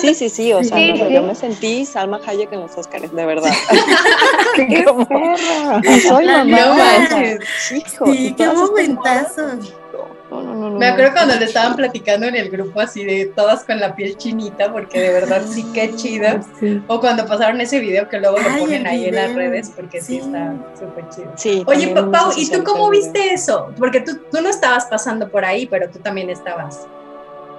Sí. 0.00 0.14
Sí, 0.14 0.28
sí, 0.30 0.52
o 0.52 0.62
sea, 0.64 0.76
Sí, 0.76 0.92
no, 0.92 1.06
sí. 1.08 1.12
yo 1.14 1.22
me 1.22 1.34
sentí 1.34 1.84
Salma 1.84 2.20
Hayek 2.26 2.52
en 2.52 2.60
los 2.60 2.76
Oscars, 2.76 3.14
de 3.14 3.26
verdad. 3.26 3.50
¡Qué 4.56 4.84
Como- 4.84 5.06
perra! 5.06 5.80
soy 6.08 6.24
La 6.24 6.44
mamá, 6.44 7.08
no 7.10 7.76
hijo, 7.76 8.06
Sí, 8.06 8.34
qué 8.36 8.46
momentazo. 8.48 9.42
No, 10.30 10.42
no, 10.42 10.54
no, 10.54 10.70
no. 10.70 10.78
Me 10.78 10.86
no. 10.88 10.92
acuerdo 10.92 11.12
cuando 11.12 11.34
le 11.36 11.44
estaban 11.44 11.76
platicando 11.76 12.26
en 12.26 12.34
el 12.34 12.50
grupo 12.50 12.80
así 12.80 13.04
de 13.04 13.26
todas 13.26 13.64
con 13.64 13.78
la 13.80 13.94
piel 13.94 14.16
chinita, 14.16 14.72
porque 14.72 15.00
de 15.00 15.12
verdad 15.12 15.42
sí 15.48 15.62
que 15.72 15.94
chido. 15.94 16.40
Sí. 16.58 16.82
O 16.88 17.00
cuando 17.00 17.26
pasaron 17.26 17.60
ese 17.60 17.78
video 17.78 18.08
que 18.08 18.18
luego 18.18 18.38
lo 18.38 18.58
ponen 18.58 18.86
ahí 18.86 19.06
en 19.06 19.14
las 19.14 19.34
redes, 19.34 19.70
porque 19.74 20.00
sí, 20.00 20.14
Sí. 20.20 20.26
está 20.26 20.54
súper 20.78 21.08
chido. 21.10 21.32
Sí, 21.36 21.62
Oye, 21.66 21.88
Pau, 21.88 22.32
¿y 22.36 22.50
tú 22.50 22.64
cómo 22.64 22.90
viste 22.90 23.32
eso? 23.32 23.72
Porque 23.78 24.00
tú, 24.00 24.18
tú 24.30 24.40
no 24.42 24.48
estabas 24.48 24.86
pasando 24.86 25.28
por 25.30 25.44
ahí, 25.44 25.66
pero 25.66 25.88
tú 25.88 25.98
también 26.00 26.28
estabas. 26.28 26.86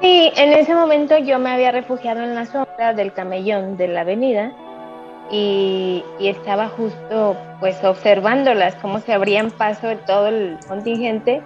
Sí, 0.02 0.32
en 0.36 0.54
ese 0.54 0.76
momento 0.76 1.18
yo 1.18 1.40
me 1.40 1.50
había 1.50 1.72
refugiado 1.72 2.22
en 2.22 2.36
la 2.36 2.46
sombra 2.46 2.94
del 2.94 3.14
camellón 3.14 3.78
de 3.78 3.88
la 3.88 4.02
avenida 4.02 4.52
y, 5.32 6.04
estaba 6.20 6.70
justo 6.70 7.36
pues 7.60 7.84
observándolas, 7.84 8.76
cómo 8.76 9.00
se 9.00 9.14
abrían 9.14 9.52
paso 9.52 9.88
de 9.88 9.96
todo 9.98 10.28
el 10.28 10.58
contingente 10.68 11.42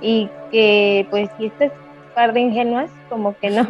y 0.00 0.28
que 0.50 1.06
pues 1.10 1.30
si 1.38 1.46
estas 1.46 1.72
par 2.14 2.32
de 2.32 2.40
ingenuas 2.40 2.90
como 3.08 3.36
que 3.38 3.50
no, 3.50 3.66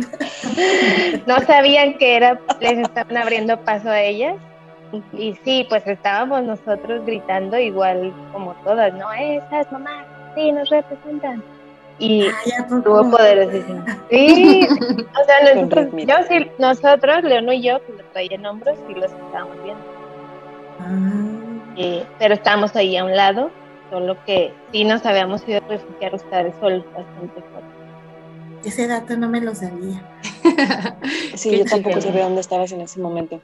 no 1.26 1.38
sabían 1.40 1.98
que 1.98 2.16
era, 2.16 2.40
les 2.60 2.78
estaban 2.78 3.16
abriendo 3.16 3.58
paso 3.64 3.90
a 3.90 4.00
ellas 4.00 4.36
y 5.12 5.34
sí, 5.44 5.66
pues 5.68 5.86
estábamos 5.86 6.42
nosotros 6.44 7.04
gritando 7.04 7.58
igual 7.58 8.14
como 8.32 8.54
todas, 8.64 8.94
¿no? 8.94 9.12
Esas 9.12 9.70
mamás, 9.72 10.06
sí, 10.34 10.52
nos 10.52 10.70
representan. 10.70 11.42
Y 11.98 12.26
¿a? 12.26 12.32
Estuvo 12.76 13.10
poderosísimo. 13.10 13.84
Sí, 14.10 14.68
o 14.70 15.24
sea, 15.24 15.54
nosotros, 15.54 15.86
yo 16.06 16.14
sí, 16.28 16.50
nosotros, 16.58 17.22
León 17.24 17.50
y 17.52 17.62
yo, 17.62 17.84
que 17.86 17.92
lo 17.92 18.04
traía 18.12 18.34
en 18.34 18.44
hombros, 18.46 18.78
sí 18.86 18.94
los 18.94 19.10
estábamos 19.12 19.56
viendo. 19.64 19.82
Ah, 20.80 21.72
Eh, 21.76 22.04
pero 22.18 22.34
estábamos 22.34 22.74
ahí 22.76 22.96
a 22.96 23.04
un 23.04 23.16
lado, 23.16 23.50
solo 23.90 24.16
que 24.24 24.52
sí 24.72 24.84
nos 24.84 25.04
habíamos 25.06 25.46
ido 25.48 25.58
a 25.58 25.68
refugiar 25.68 26.14
hasta 26.14 26.40
el 26.40 26.52
sol 26.60 26.84
bastante 26.94 27.40
fuerte. 27.42 27.70
ese 28.64 28.86
dato 28.88 29.16
no 29.16 29.28
me 29.28 29.40
lo 29.40 29.54
sabía. 29.54 30.02
Sí, 31.34 31.50
Qué 31.50 31.58
yo 31.58 31.64
tampoco 31.64 32.00
sabía 32.00 32.24
dónde 32.24 32.40
estabas 32.40 32.72
en 32.72 32.80
ese 32.80 33.00
momento. 33.00 33.40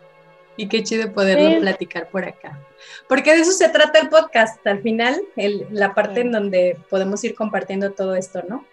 Y 0.56 0.68
qué 0.68 0.82
chido 0.82 1.12
poderlo 1.12 1.48
Sí. 1.48 1.56
platicar 1.60 2.08
por 2.10 2.24
acá. 2.24 2.58
Porque 3.08 3.32
de 3.34 3.40
eso 3.40 3.52
se 3.52 3.68
trata 3.70 3.98
el 4.00 4.08
podcast, 4.08 4.64
al 4.66 4.82
final, 4.82 5.20
el- 5.36 5.66
la 5.70 5.94
parte 5.94 6.16
Sí. 6.16 6.20
en 6.26 6.32
donde 6.32 6.76
podemos 6.90 7.22
ir 7.24 7.34
compartiendo 7.34 7.92
todo 7.92 8.14
esto, 8.14 8.42
¿no? 8.48 8.64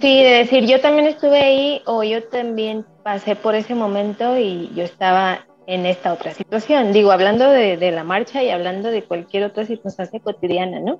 Sí, 0.00 0.22
de 0.22 0.30
decir, 0.38 0.64
yo 0.66 0.80
también 0.80 1.06
estuve 1.06 1.38
ahí 1.38 1.82
o 1.84 2.02
yo 2.02 2.24
también 2.28 2.86
pasé 3.02 3.36
por 3.36 3.54
ese 3.54 3.74
momento 3.74 4.38
y 4.38 4.72
yo 4.74 4.84
estaba 4.84 5.46
en 5.66 5.84
esta 5.84 6.14
otra 6.14 6.32
situación. 6.32 6.92
Digo, 6.94 7.12
hablando 7.12 7.50
de, 7.50 7.76
de 7.76 7.90
la 7.90 8.04
marcha 8.04 8.42
y 8.42 8.48
hablando 8.48 8.90
de 8.90 9.04
cualquier 9.04 9.44
otra 9.44 9.66
circunstancia 9.66 10.18
cotidiana, 10.20 10.80
¿no? 10.80 10.98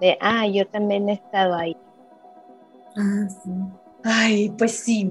De, 0.00 0.18
ah, 0.20 0.44
yo 0.48 0.66
también 0.66 1.08
he 1.08 1.12
estado 1.12 1.54
ahí. 1.54 1.76
Ah, 2.96 3.28
sí. 3.28 3.50
Ay, 4.02 4.52
pues 4.58 4.72
sí. 4.76 5.10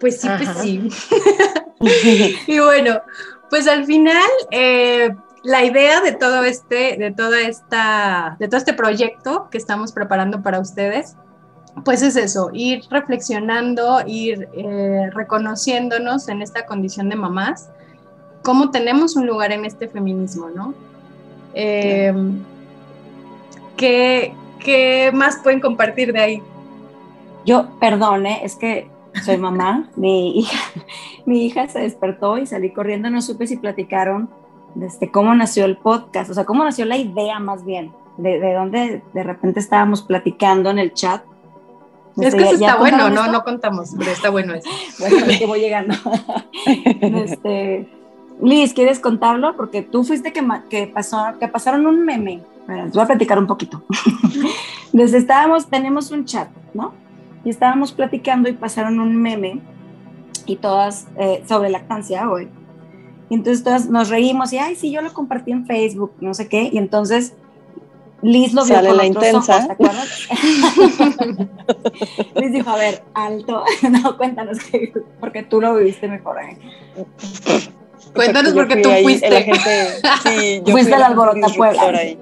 Pues 0.00 0.18
sí, 0.20 0.28
pues 0.34 0.48
Ajá. 0.48 0.62
sí. 0.62 0.88
y 2.46 2.58
bueno, 2.58 3.00
pues 3.50 3.68
al 3.68 3.84
final, 3.84 4.22
eh, 4.50 5.14
la 5.42 5.64
idea 5.64 6.00
de 6.00 6.12
todo 6.12 6.42
este, 6.44 6.96
de 6.96 7.12
toda 7.12 7.40
esta, 7.40 8.36
de 8.38 8.48
todo 8.48 8.58
este 8.58 8.72
proyecto 8.74 9.48
que 9.50 9.58
estamos 9.58 9.92
preparando 9.92 10.42
para 10.42 10.58
ustedes, 10.58 11.16
pues 11.84 12.02
es 12.02 12.16
eso, 12.16 12.50
ir 12.52 12.84
reflexionando, 12.90 14.02
ir 14.06 14.48
eh, 14.54 15.10
reconociéndonos 15.12 16.28
en 16.28 16.42
esta 16.42 16.66
condición 16.66 17.08
de 17.10 17.16
mamás, 17.16 17.68
cómo 18.42 18.70
tenemos 18.70 19.14
un 19.16 19.26
lugar 19.26 19.52
en 19.52 19.64
este 19.64 19.86
feminismo, 19.86 20.48
¿no? 20.50 20.74
Eh, 21.54 22.12
¿qué, 23.76 24.34
¿Qué 24.58 25.10
más 25.12 25.36
pueden 25.42 25.60
compartir 25.60 26.12
de 26.12 26.20
ahí? 26.20 26.42
Yo, 27.44 27.68
perdone, 27.78 28.44
es 28.44 28.56
que 28.56 28.90
soy 29.24 29.38
mamá, 29.38 29.88
mi 29.96 30.38
hija, 30.38 30.58
mi 31.26 31.44
hija 31.46 31.66
se 31.68 31.80
despertó 31.80 32.38
y 32.38 32.46
salí 32.46 32.70
corriendo, 32.72 33.10
no 33.10 33.20
supe 33.22 33.46
si 33.46 33.56
platicaron 33.56 34.28
desde 34.74 35.10
cómo 35.10 35.34
nació 35.34 35.64
el 35.64 35.76
podcast, 35.78 36.30
o 36.30 36.34
sea, 36.34 36.44
cómo 36.44 36.62
nació 36.64 36.84
la 36.84 36.96
idea 36.98 37.38
más 37.38 37.64
bien, 37.64 37.92
de, 38.18 38.38
de 38.38 38.52
dónde 38.54 39.02
de 39.14 39.22
repente 39.22 39.60
estábamos 39.60 40.02
platicando 40.02 40.70
en 40.70 40.78
el 40.78 40.92
chat. 40.92 41.22
Es 42.18 42.28
Este, 42.28 42.38
que 42.38 42.44
¿ya- 42.44 42.50
eso 42.50 42.60
ya 42.60 42.66
está 42.68 42.78
bueno, 42.80 43.08
no, 43.10 43.20
esto? 43.20 43.32
no 43.32 43.42
contamos, 43.44 43.90
pero 43.98 44.10
está 44.10 44.30
bueno 44.30 44.54
eso. 44.54 44.68
Bueno, 44.98 45.16
es 45.26 45.38
que 45.38 45.46
voy 45.46 45.60
llegando. 45.60 45.94
Este, 47.00 47.88
Liz, 48.42 48.74
¿quieres 48.74 49.00
contarlo? 49.00 49.56
Porque 49.56 49.82
tú 49.82 50.04
fuiste 50.04 50.32
que, 50.32 50.46
que, 50.68 50.86
pasó, 50.86 51.24
que 51.40 51.48
pasaron 51.48 51.86
un 51.86 52.04
meme. 52.04 52.42
Bueno, 52.66 52.84
les 52.84 52.92
voy 52.92 53.02
a 53.02 53.06
platicar 53.06 53.38
un 53.38 53.46
poquito. 53.46 53.82
Desde 54.92 55.18
estábamos, 55.18 55.68
tenemos 55.68 56.10
un 56.10 56.24
chat, 56.24 56.48
¿no? 56.74 56.92
Y 57.46 57.50
estábamos 57.50 57.92
platicando 57.92 58.48
y 58.48 58.54
pasaron 58.54 58.98
un 58.98 59.14
meme 59.14 59.60
y 60.46 60.56
todas 60.56 61.06
eh, 61.16 61.44
sobre 61.48 61.70
lactancia 61.70 62.28
hoy. 62.28 62.48
Y 63.30 63.36
entonces 63.36 63.62
todas 63.62 63.88
nos 63.88 64.08
reímos 64.08 64.52
y, 64.52 64.58
ay, 64.58 64.74
sí, 64.74 64.90
yo 64.90 65.00
lo 65.00 65.12
compartí 65.12 65.52
en 65.52 65.64
Facebook, 65.64 66.12
no 66.20 66.34
sé 66.34 66.48
qué. 66.48 66.68
Y 66.72 66.78
entonces 66.78 67.34
Liz 68.20 68.52
lo 68.52 68.64
vio 68.64 68.74
Sale 68.74 68.88
con 68.88 68.96
la 68.96 69.04
otros 69.04 69.24
intensa. 69.24 69.54
ojos, 69.54 69.66
¿te 69.68 69.72
acuerdas? 69.74 70.28
Liz 72.34 72.52
dijo, 72.52 72.68
a 72.68 72.76
ver, 72.76 73.04
alto. 73.14 73.62
No, 73.90 74.16
cuéntanos, 74.16 74.58
que, 74.58 74.92
porque 75.20 75.44
tú 75.44 75.60
lo 75.60 75.76
viviste 75.76 76.08
mejor. 76.08 76.38
¿eh? 76.42 76.58
Cuéntanos 78.12 78.54
porque 78.54 78.76
tú 78.76 78.90
ahí, 78.90 79.04
fuiste. 79.04 79.30
La 79.30 79.42
gente, 79.42 79.86
sí, 80.24 80.62
yo 80.64 80.72
Fuiste 80.72 80.90
fui 80.90 80.92
al 80.94 81.00
la 81.00 81.06
Alborota 81.06 81.46
Puebla. 81.56 81.82
ahí. 81.82 82.18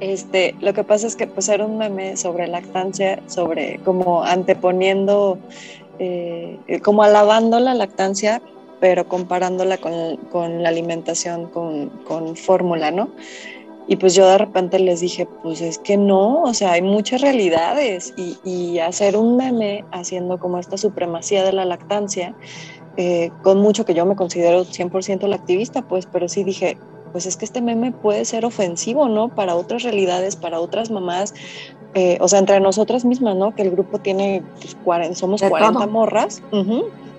Este, 0.00 0.54
lo 0.60 0.74
que 0.74 0.84
pasa 0.84 1.06
es 1.06 1.16
que 1.16 1.26
pues 1.26 1.48
era 1.48 1.64
un 1.64 1.78
meme 1.78 2.16
sobre 2.16 2.46
lactancia, 2.46 3.22
sobre 3.26 3.78
como 3.84 4.22
anteponiendo 4.22 5.38
eh, 5.98 6.58
como 6.82 7.02
alabando 7.02 7.58
la 7.60 7.74
lactancia, 7.74 8.42
pero 8.80 9.08
comparándola 9.08 9.78
con, 9.78 10.16
con 10.30 10.62
la 10.62 10.68
alimentación 10.68 11.46
con, 11.46 11.88
con 12.04 12.36
fórmula, 12.36 12.90
¿no? 12.90 13.08
Y 13.88 13.96
pues 13.96 14.14
yo 14.14 14.28
de 14.28 14.36
repente 14.36 14.78
les 14.80 15.00
dije, 15.00 15.28
pues 15.42 15.60
es 15.60 15.78
que 15.78 15.96
no, 15.96 16.42
o 16.42 16.52
sea, 16.54 16.72
hay 16.72 16.82
muchas 16.82 17.20
realidades 17.20 18.12
y, 18.16 18.36
y 18.44 18.80
hacer 18.80 19.16
un 19.16 19.36
meme 19.36 19.84
haciendo 19.92 20.38
como 20.38 20.58
esta 20.58 20.76
supremacía 20.76 21.44
de 21.44 21.52
la 21.52 21.64
lactancia, 21.64 22.34
eh, 22.96 23.30
con 23.42 23.60
mucho 23.60 23.84
que 23.84 23.94
yo 23.94 24.04
me 24.04 24.16
considero 24.16 24.64
100% 24.64 25.28
la 25.28 25.36
activista, 25.36 25.82
pues, 25.82 26.06
pero 26.06 26.28
sí 26.28 26.42
dije, 26.42 26.78
pues 27.16 27.24
es 27.24 27.38
que 27.38 27.46
este 27.46 27.62
meme 27.62 27.92
puede 27.92 28.26
ser 28.26 28.44
ofensivo, 28.44 29.08
¿no? 29.08 29.30
Para 29.30 29.54
otras 29.54 29.84
realidades, 29.84 30.36
para 30.36 30.60
otras 30.60 30.90
mamás, 30.90 31.32
eh, 31.94 32.18
o 32.20 32.28
sea, 32.28 32.40
entre 32.40 32.60
nosotras 32.60 33.06
mismas, 33.06 33.34
¿no? 33.36 33.54
Que 33.54 33.62
el 33.62 33.70
grupo 33.70 33.98
tiene, 33.98 34.42
pues, 34.60 34.76
40, 34.84 35.14
somos 35.14 35.40
40 35.40 35.86
morras. 35.86 36.42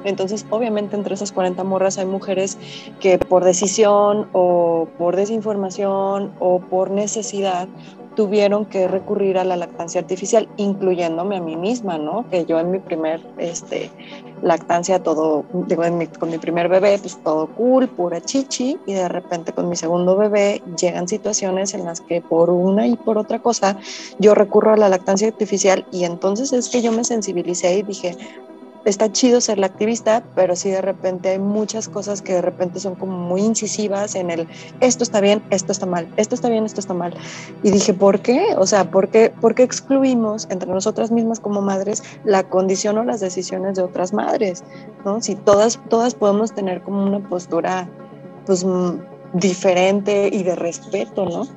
Entonces, 0.03 0.45
obviamente, 0.51 0.95
entre 0.95 1.15
esas 1.15 1.31
40 1.31 1.63
morras 1.63 1.97
hay 1.97 2.05
mujeres 2.05 2.59
que 2.99 3.17
por 3.17 3.43
decisión 3.43 4.29
o 4.33 4.87
por 4.99 5.15
desinformación 5.15 6.31
o 6.39 6.59
por 6.59 6.91
necesidad 6.91 7.67
tuvieron 8.17 8.65
que 8.65 8.87
recurrir 8.87 9.37
a 9.37 9.43
la 9.43 9.55
lactancia 9.55 10.01
artificial, 10.01 10.49
incluyéndome 10.57 11.37
a 11.37 11.39
mí 11.39 11.55
misma, 11.55 11.99
¿no? 11.99 12.27
Que 12.31 12.47
yo 12.47 12.59
en 12.59 12.71
mi 12.71 12.79
primer 12.79 13.21
este, 13.37 13.91
lactancia, 14.41 15.03
todo, 15.03 15.45
digo, 15.67 15.83
con 16.17 16.31
mi 16.31 16.39
primer 16.39 16.67
bebé, 16.67 16.97
pues 16.97 17.21
todo 17.23 17.45
cool, 17.53 17.87
pura 17.87 18.19
chichi, 18.19 18.79
y 18.87 18.93
de 18.93 19.07
repente 19.07 19.53
con 19.53 19.69
mi 19.69 19.75
segundo 19.75 20.17
bebé 20.17 20.63
llegan 20.79 21.07
situaciones 21.07 21.75
en 21.75 21.85
las 21.85 22.01
que 22.01 22.19
por 22.19 22.49
una 22.49 22.87
y 22.87 22.95
por 22.95 23.19
otra 23.19 23.37
cosa 23.37 23.77
yo 24.17 24.33
recurro 24.33 24.73
a 24.73 24.77
la 24.77 24.89
lactancia 24.89 25.27
artificial 25.27 25.85
y 25.91 26.03
entonces 26.03 26.51
es 26.53 26.69
que 26.69 26.81
yo 26.81 26.91
me 26.91 27.03
sensibilicé 27.03 27.77
y 27.77 27.83
dije, 27.83 28.17
está 28.85 29.11
chido 29.11 29.41
ser 29.41 29.57
la 29.57 29.67
activista, 29.67 30.23
pero 30.35 30.55
sí 30.55 30.69
de 30.69 30.81
repente 30.81 31.29
hay 31.29 31.39
muchas 31.39 31.89
cosas 31.89 32.21
que 32.21 32.33
de 32.33 32.41
repente 32.41 32.79
son 32.79 32.95
como 32.95 33.17
muy 33.17 33.41
incisivas 33.41 34.15
en 34.15 34.29
el 34.29 34.47
esto 34.79 35.03
está 35.03 35.19
bien, 35.19 35.43
esto 35.49 35.71
está 35.71 35.85
mal, 35.85 36.07
esto 36.17 36.35
está 36.35 36.49
bien, 36.49 36.65
esto 36.65 36.79
está 36.79 36.93
mal. 36.93 37.13
Y 37.63 37.71
dije, 37.71 37.93
¿por 37.93 38.21
qué? 38.21 38.55
O 38.57 38.65
sea, 38.65 38.89
¿por 38.89 39.09
qué, 39.09 39.33
por 39.41 39.55
qué 39.55 39.63
excluimos 39.63 40.47
entre 40.49 40.71
nosotras 40.71 41.11
mismas 41.11 41.39
como 41.39 41.61
madres 41.61 42.03
la 42.23 42.43
condición 42.43 42.97
o 42.97 43.03
las 43.03 43.19
decisiones 43.19 43.75
de 43.75 43.83
otras 43.83 44.13
madres? 44.13 44.63
¿no? 45.05 45.21
Si 45.21 45.35
todas, 45.35 45.79
todas 45.89 46.15
podemos 46.15 46.53
tener 46.53 46.81
como 46.81 47.03
una 47.03 47.19
postura 47.27 47.89
pues 48.45 48.65
diferente 49.33 50.29
y 50.31 50.43
de 50.43 50.55
respeto, 50.55 51.25
¿no? 51.25 51.47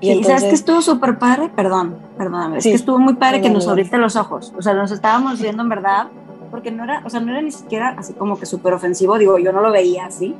Y, 0.00 0.10
entonces, 0.10 0.40
sabes 0.40 0.48
que 0.50 0.54
estuvo 0.54 0.82
súper 0.82 1.18
padre, 1.18 1.50
perdón, 1.54 1.96
perdóname, 2.18 2.58
es 2.58 2.64
que 2.64 2.74
estuvo 2.74 2.98
muy 2.98 3.14
padre 3.14 3.40
que 3.40 3.48
nos 3.48 3.66
abriste 3.66 3.96
los 3.96 4.16
ojos, 4.16 4.52
o 4.56 4.60
sea, 4.60 4.74
nos 4.74 4.90
estábamos 4.90 5.40
viendo 5.40 5.62
en 5.62 5.68
verdad 5.68 6.08
porque 6.54 6.70
no 6.70 6.84
era, 6.84 7.02
o 7.04 7.10
sea, 7.10 7.18
no 7.18 7.32
era 7.32 7.42
ni 7.42 7.50
siquiera 7.50 7.96
así 7.98 8.12
como 8.12 8.38
que 8.38 8.46
súper 8.46 8.74
ofensivo, 8.74 9.18
digo, 9.18 9.40
yo 9.40 9.52
no 9.52 9.60
lo 9.60 9.72
veía 9.72 10.06
así, 10.06 10.36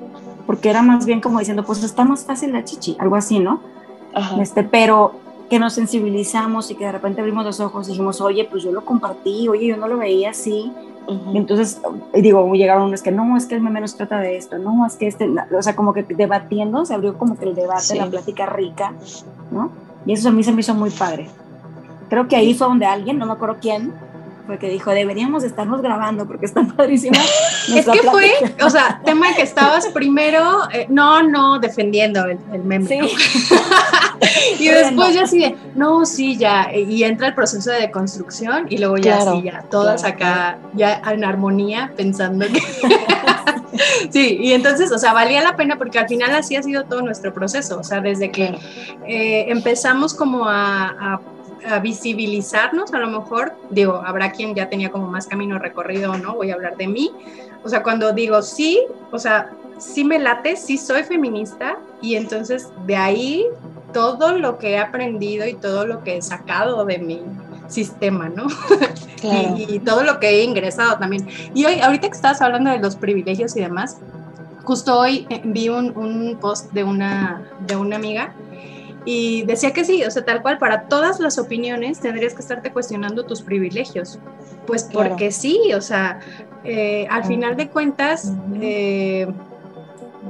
porque 0.46 0.70
era 0.70 0.80
más 0.80 1.06
bien 1.06 1.20
como 1.20 1.40
diciendo, 1.40 1.64
pues 1.64 1.82
está 1.82 2.04
más 2.04 2.24
fácil 2.24 2.52
la 2.52 2.62
chichi, 2.62 2.96
algo 3.00 3.16
así, 3.16 3.40
¿no? 3.40 3.58
Este, 4.40 4.62
pero 4.62 5.16
que 5.50 5.58
nos 5.58 5.72
sensibilizamos 5.72 6.70
y 6.70 6.76
que 6.76 6.84
de 6.84 6.92
repente 6.92 7.20
abrimos 7.20 7.44
los 7.44 7.58
ojos 7.58 7.88
y 7.88 7.90
dijimos, 7.90 8.20
oye, 8.20 8.46
pues 8.48 8.62
yo 8.62 8.70
lo 8.70 8.84
compartí, 8.84 9.48
oye, 9.48 9.66
yo 9.66 9.76
no 9.76 9.88
lo 9.88 9.98
veía 9.98 10.30
así. 10.30 10.70
Y 11.32 11.36
entonces, 11.36 11.82
digo, 12.14 12.54
llegaron 12.54 12.84
unos 12.84 13.02
que 13.02 13.10
no, 13.10 13.36
es 13.36 13.46
que 13.46 13.56
el 13.56 13.60
meme 13.60 13.80
no 13.80 13.88
se 13.88 13.96
trata 13.96 14.20
de 14.20 14.36
esto, 14.36 14.56
no, 14.58 14.86
es 14.86 14.94
que 14.94 15.08
este, 15.08 15.28
o 15.28 15.62
sea, 15.64 15.74
como 15.74 15.92
que 15.94 16.04
debatiendo, 16.04 16.86
se 16.86 16.94
abrió 16.94 17.18
como 17.18 17.36
que 17.36 17.46
el 17.46 17.56
debate, 17.56 17.96
la 17.96 18.06
plática 18.06 18.46
rica, 18.46 18.92
¿no? 19.50 19.72
Y 20.06 20.12
eso 20.12 20.28
a 20.28 20.32
mí 20.32 20.44
se 20.44 20.52
me 20.52 20.60
hizo 20.60 20.76
muy 20.76 20.90
padre. 20.90 21.28
Creo 22.08 22.28
que 22.28 22.36
ahí 22.36 22.54
fue 22.54 22.68
donde 22.68 22.86
alguien, 22.86 23.18
no 23.18 23.26
me 23.26 23.32
acuerdo 23.32 23.56
quién, 23.60 23.92
porque 24.46 24.68
dijo, 24.68 24.90
deberíamos 24.90 25.42
estarnos 25.44 25.80
grabando 25.80 26.26
porque 26.26 26.46
está 26.46 26.62
padrísima. 26.76 27.18
es 27.74 27.86
que 27.86 28.02
fue, 28.02 28.32
o 28.62 28.70
sea, 28.70 29.00
tema 29.04 29.34
que 29.34 29.42
estabas 29.42 29.86
primero, 29.88 30.60
eh, 30.72 30.86
no, 30.88 31.22
no, 31.22 31.58
defendiendo 31.58 32.24
el, 32.24 32.38
meme. 32.62 32.86
Sí. 32.86 32.98
y 34.60 34.68
después 34.68 35.14
ya 35.14 35.22
así 35.22 35.38
de, 35.40 35.56
no, 35.74 36.04
sí, 36.04 36.36
ya, 36.36 36.70
y 36.74 37.02
entra 37.04 37.28
el 37.28 37.34
proceso 37.34 37.70
de 37.70 37.80
deconstrucción 37.80 38.66
y 38.68 38.78
luego 38.78 38.96
ya 38.98 39.20
sí, 39.20 39.42
ya, 39.42 39.62
todas 39.70 40.04
acá, 40.04 40.58
ya 40.74 41.00
en 41.06 41.24
armonía, 41.24 41.92
pensando 41.96 42.46
que... 42.46 42.60
sí, 44.10 44.38
y 44.40 44.52
entonces, 44.52 44.92
o 44.92 44.98
sea, 44.98 45.12
valía 45.12 45.42
la 45.42 45.56
pena 45.56 45.76
porque 45.76 45.98
al 45.98 46.08
final 46.08 46.34
así 46.34 46.56
ha 46.56 46.62
sido 46.62 46.84
todo 46.84 47.02
nuestro 47.02 47.32
proceso, 47.32 47.78
o 47.78 47.84
sea, 47.84 48.00
desde 48.00 48.30
que 48.30 48.58
eh, 49.06 49.46
empezamos 49.48 50.14
como 50.14 50.46
a, 50.48 50.86
a 50.86 51.20
a 51.66 51.78
visibilizarnos, 51.78 52.92
a 52.92 52.98
lo 52.98 53.08
mejor, 53.08 53.54
digo, 53.70 54.02
habrá 54.04 54.32
quien 54.32 54.54
ya 54.54 54.68
tenía 54.68 54.90
como 54.90 55.08
más 55.08 55.26
camino 55.26 55.58
recorrido 55.58 56.16
no, 56.18 56.34
voy 56.34 56.50
a 56.50 56.54
hablar 56.54 56.76
de 56.76 56.88
mí. 56.88 57.10
O 57.62 57.68
sea, 57.68 57.82
cuando 57.82 58.12
digo 58.12 58.42
sí, 58.42 58.80
o 59.10 59.18
sea, 59.18 59.50
sí 59.78 60.04
me 60.04 60.18
late, 60.18 60.56
sí 60.56 60.78
soy 60.78 61.02
feminista 61.04 61.78
y 62.00 62.16
entonces 62.16 62.68
de 62.86 62.96
ahí 62.96 63.46
todo 63.92 64.38
lo 64.38 64.58
que 64.58 64.72
he 64.72 64.78
aprendido 64.78 65.46
y 65.46 65.54
todo 65.54 65.86
lo 65.86 66.02
que 66.02 66.16
he 66.16 66.22
sacado 66.22 66.84
de 66.84 66.98
mi 66.98 67.22
sistema, 67.68 68.28
¿no? 68.28 68.46
y, 69.56 69.78
todo 69.78 70.02
lo 70.02 70.20
que 70.20 70.28
he 70.28 70.44
ingresado 70.44 70.98
también. 70.98 71.26
Y 71.54 71.64
hoy, 71.64 71.80
ahorita 71.80 72.08
que 72.08 72.14
estabas 72.14 72.42
hablando 72.42 72.70
de 72.70 72.78
los 72.78 72.96
privilegios 72.96 73.56
y 73.56 73.60
demás, 73.60 73.98
justo 74.64 74.98
hoy 74.98 75.26
eh, 75.30 75.40
vi 75.44 75.68
un, 75.68 75.96
un 75.96 76.38
post 76.40 76.72
de 76.72 76.84
una, 76.84 77.42
de 77.66 77.76
una 77.76 77.96
amiga 77.96 78.34
y 79.04 79.42
decía 79.44 79.72
que 79.72 79.84
sí, 79.84 80.02
o 80.04 80.10
sea, 80.10 80.24
tal 80.24 80.42
cual, 80.42 80.58
para 80.58 80.88
todas 80.88 81.20
las 81.20 81.38
opiniones 81.38 82.00
tendrías 82.00 82.34
que 82.34 82.40
estarte 82.40 82.72
cuestionando 82.72 83.24
tus 83.24 83.42
privilegios. 83.42 84.18
Pues 84.66 84.84
porque 84.84 85.30
sí, 85.30 85.72
o 85.74 85.80
sea, 85.80 86.20
eh, 86.64 87.06
al 87.10 87.24
final 87.24 87.56
de 87.56 87.68
cuentas 87.68 88.32
eh, 88.60 89.26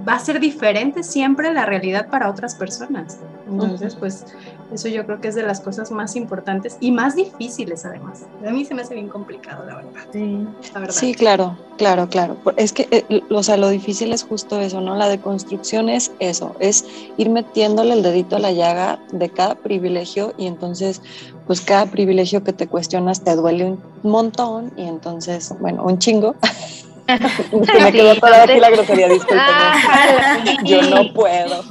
va 0.07 0.15
a 0.15 0.19
ser 0.19 0.41
diferente 0.41 1.05
siempre 1.05 1.53
la 1.53 1.67
realidad 1.67 2.09
para 2.09 2.29
otras 2.29 2.57
personas. 2.57 3.19
Entonces, 3.47 3.95
pues 3.97 4.25
eso 4.73 4.89
yo 4.89 5.05
creo 5.05 5.21
que 5.21 5.29
es 5.29 5.35
de 5.35 5.43
las 5.43 5.61
cosas 5.61 5.91
más 5.91 6.17
importantes 6.17 6.77
y 6.81 6.91
más 6.91 7.15
difíciles 7.15 7.85
además. 7.85 8.25
A 8.47 8.51
mí 8.51 8.65
se 8.65 8.75
me 8.75 8.83
hace 8.83 8.95
bien 8.95 9.09
complicado, 9.09 9.65
la 9.67 9.77
verdad. 9.77 9.91
Sí, 10.13 10.47
sí 10.91 11.15
claro, 11.15 11.57
claro, 11.77 12.09
claro. 12.09 12.37
Es 12.57 12.73
que, 12.73 12.89
eh, 12.91 13.23
o 13.31 13.43
sea, 13.43 13.57
lo 13.57 13.69
difícil 13.69 14.13
es 14.13 14.25
justo 14.25 14.61
eso, 14.61 14.81
¿no? 14.81 14.97
La 14.97 15.09
deconstrucción 15.09 15.89
es 15.89 16.13
eso, 16.19 16.57
es 16.59 16.85
ir 17.17 17.31
metiéndole 17.31 17.93
el 17.93 18.03
dedito 18.03 18.37
a 18.37 18.39
la 18.39 18.53
llaga 18.53 18.99
de 19.13 19.29
cada 19.29 19.57
privilegio 19.57 20.33
y 20.39 20.47
entonces, 20.47 21.03
pues 21.47 21.61
cada 21.61 21.87
privilegio 21.87 22.43
que 22.43 22.53
te 22.53 22.67
cuestionas 22.67 23.23
te 23.23 23.37
duele 23.37 23.65
un 23.65 23.81
montón 24.03 24.73
y 24.77 24.85
entonces, 24.85 25.53
bueno, 25.61 25.85
un 25.85 25.99
chingo. 25.99 26.35
me 27.53 27.93
quedó 27.93 28.15
toda 28.17 28.45
aquí 28.45 28.59
la 28.59 28.71
grosería, 28.71 29.09
disculpen. 29.09 29.39
Ah, 29.39 30.45
yo 30.65 30.83
no 30.83 31.13
puedo. 31.13 31.63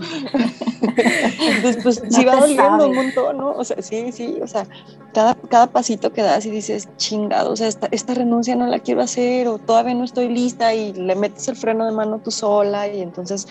Entonces, 1.39 1.83
pues 1.83 2.01
sí 2.09 2.25
va 2.25 2.35
doliendo 2.35 2.87
un 2.87 2.95
montón, 2.95 3.37
¿no? 3.37 3.51
O 3.51 3.63
sea, 3.63 3.81
sí, 3.81 4.11
sí, 4.11 4.39
o 4.41 4.47
sea, 4.47 4.67
cada, 5.13 5.35
cada 5.35 5.67
pasito 5.67 6.11
que 6.11 6.21
das 6.21 6.45
y 6.45 6.51
dices, 6.51 6.89
chingado, 6.97 7.51
o 7.51 7.55
sea, 7.55 7.67
esta, 7.67 7.87
esta 7.91 8.13
renuncia 8.13 8.55
no 8.55 8.67
la 8.67 8.79
quiero 8.79 9.01
hacer 9.01 9.47
o 9.47 9.59
todavía 9.59 9.93
no 9.93 10.03
estoy 10.03 10.29
lista 10.29 10.73
y 10.73 10.93
le 10.93 11.15
metes 11.15 11.47
el 11.47 11.55
freno 11.55 11.85
de 11.85 11.91
mano 11.91 12.19
tú 12.23 12.31
sola 12.31 12.87
y 12.87 13.01
entonces 13.01 13.47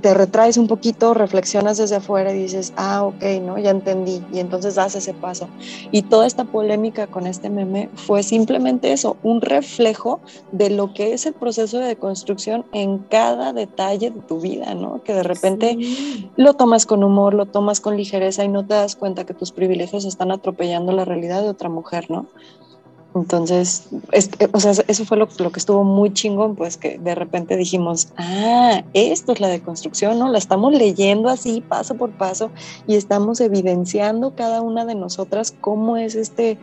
te 0.00 0.14
retraes 0.14 0.56
un 0.56 0.66
poquito, 0.66 1.14
reflexionas 1.14 1.78
desde 1.78 1.96
afuera 1.96 2.32
y 2.32 2.42
dices, 2.42 2.72
ah, 2.76 3.04
ok, 3.04 3.24
¿no? 3.42 3.58
Ya 3.58 3.70
entendí 3.70 4.22
y 4.32 4.40
entonces 4.40 4.74
das 4.74 4.94
ese 4.94 5.14
paso. 5.14 5.48
Y 5.90 6.02
toda 6.02 6.26
esta 6.26 6.44
polémica 6.44 7.06
con 7.06 7.26
este 7.26 7.48
meme 7.48 7.88
fue 7.94 8.22
simplemente 8.22 8.92
eso, 8.92 9.16
un 9.22 9.40
reflejo 9.40 10.20
de 10.52 10.70
lo 10.70 10.92
que 10.92 11.14
es 11.14 11.26
el 11.26 11.34
proceso 11.34 11.78
de 11.78 11.86
deconstrucción 11.86 12.66
en 12.72 12.98
cada 12.98 13.52
detalle 13.52 14.10
de 14.10 14.20
tu 14.20 14.40
vida, 14.40 14.74
¿no? 14.74 15.02
Que 15.02 15.14
de 15.14 15.22
repente 15.22 15.78
lo 16.36 16.56
tomas 16.58 16.84
con 16.84 17.02
humor, 17.02 17.32
lo 17.32 17.46
tomas 17.46 17.80
con 17.80 17.96
ligereza 17.96 18.44
y 18.44 18.48
no 18.48 18.66
te 18.66 18.74
das 18.74 18.96
cuenta 18.96 19.24
que 19.24 19.32
tus 19.32 19.52
privilegios 19.52 20.04
están 20.04 20.30
atropellando 20.30 20.92
la 20.92 21.06
realidad 21.06 21.40
de 21.42 21.48
otra 21.48 21.70
mujer, 21.70 22.10
¿no? 22.10 22.26
Entonces, 23.14 23.88
o 24.52 24.60
sea, 24.60 24.72
eso 24.86 25.04
fue 25.06 25.16
lo, 25.16 25.26
lo, 25.38 25.50
que 25.50 25.58
estuvo 25.58 25.82
muy 25.82 26.12
chingón, 26.12 26.54
pues 26.54 26.76
que 26.76 26.98
de 26.98 27.14
repente 27.14 27.56
dijimos, 27.56 28.08
ah, 28.18 28.84
esto 28.92 29.32
es 29.32 29.40
la 29.40 29.48
deconstrucción, 29.48 30.18
¿no? 30.18 30.28
La 30.28 30.36
estamos 30.36 30.74
leyendo 30.74 31.30
así, 31.30 31.62
paso 31.62 31.94
por 31.94 32.10
paso, 32.10 32.50
y 32.86 32.96
estamos 32.96 33.40
evidenciando 33.40 34.34
cada 34.34 34.60
una 34.60 34.84
de 34.84 34.94
nosotras 34.94 35.54
cómo 35.58 35.96
es 35.96 36.14
este 36.16 36.58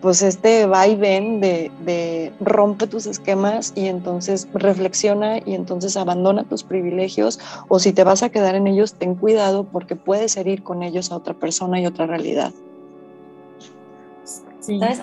pues 0.00 0.22
este 0.22 0.66
va 0.66 0.86
y 0.86 0.96
ven 0.96 1.40
de, 1.40 2.32
rompe 2.40 2.86
tus 2.86 3.06
esquemas 3.06 3.72
y 3.76 3.86
entonces 3.86 4.48
reflexiona 4.54 5.38
y 5.38 5.54
entonces 5.54 5.96
abandona 5.96 6.44
tus 6.44 6.64
privilegios 6.64 7.38
o 7.68 7.78
si 7.78 7.92
te 7.92 8.04
vas 8.04 8.22
a 8.22 8.30
quedar 8.30 8.54
en 8.54 8.66
ellos, 8.66 8.94
ten 8.94 9.14
cuidado 9.14 9.64
porque 9.64 9.96
puedes 9.96 10.36
herir 10.36 10.62
con 10.62 10.82
ellos 10.82 11.12
a 11.12 11.16
otra 11.16 11.34
persona 11.34 11.80
y 11.80 11.86
otra 11.86 12.06
realidad. 12.06 12.52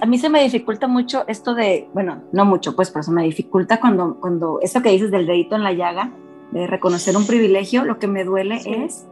A 0.02 0.06
mí 0.06 0.18
se 0.18 0.30
me 0.30 0.42
dificulta 0.44 0.88
mucho 0.88 1.26
esto 1.28 1.54
de, 1.54 1.90
bueno, 1.94 2.22
no 2.32 2.46
mucho, 2.46 2.76
pues, 2.76 2.90
pero 2.92 3.04
se 3.04 3.12
me 3.12 3.24
dificulta 3.24 3.80
cuando, 3.80 4.18
cuando 4.20 4.60
eso 4.62 4.82
que 4.82 4.90
dices 4.90 5.12
del 5.12 5.26
dedito 5.26 5.56
en 5.56 5.64
la 5.64 5.74
llaga, 5.74 6.12
de 6.52 6.68
reconocer 6.68 7.18
un 7.18 7.28
privilegio, 7.28 7.84
lo 7.84 8.00
que 8.00 8.08
me 8.08 8.24
duele 8.24 8.62
es 8.66 9.06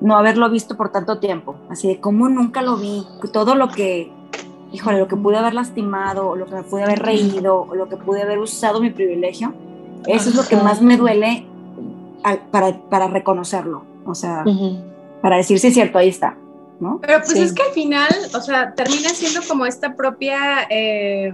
no 0.00 0.16
haberlo 0.16 0.50
visto 0.50 0.76
por 0.76 0.90
tanto 0.90 1.18
tiempo, 1.18 1.56
así 1.70 1.88
de 1.88 2.00
cómo 2.00 2.28
nunca 2.28 2.60
lo 2.60 2.76
vi, 2.76 3.06
todo 3.32 3.54
lo 3.54 3.68
que 3.68 4.10
híjole, 4.72 4.98
lo 4.98 5.08
que 5.08 5.16
pude 5.16 5.36
haber 5.36 5.54
lastimado, 5.54 6.28
o 6.28 6.36
lo 6.36 6.46
que 6.46 6.54
me 6.54 6.62
pude 6.62 6.82
haber 6.82 7.00
reído, 7.00 7.62
o 7.62 7.74
lo 7.74 7.88
que 7.88 7.96
pude 7.96 8.22
haber 8.22 8.38
usado 8.38 8.80
mi 8.80 8.90
privilegio, 8.90 9.54
eso 10.06 10.30
es 10.30 10.34
lo 10.34 10.44
que 10.44 10.56
más 10.56 10.82
me 10.82 10.96
duele 10.96 11.46
para, 12.50 12.78
para 12.88 13.06
reconocerlo. 13.06 13.84
O 14.04 14.14
sea, 14.14 14.44
para 15.20 15.36
decir 15.36 15.58
si 15.58 15.68
es 15.68 15.74
cierto, 15.74 15.98
ahí 15.98 16.08
está. 16.08 16.36
¿no? 16.80 16.98
Pero 17.00 17.20
pues 17.20 17.36
es 17.36 17.52
que 17.52 17.62
al 17.62 17.70
final, 17.70 18.10
o 18.34 18.40
sea, 18.40 18.74
termina 18.74 19.10
siendo 19.10 19.40
como 19.46 19.66
esta 19.66 19.94
propia 19.94 20.66
eh, 20.68 21.32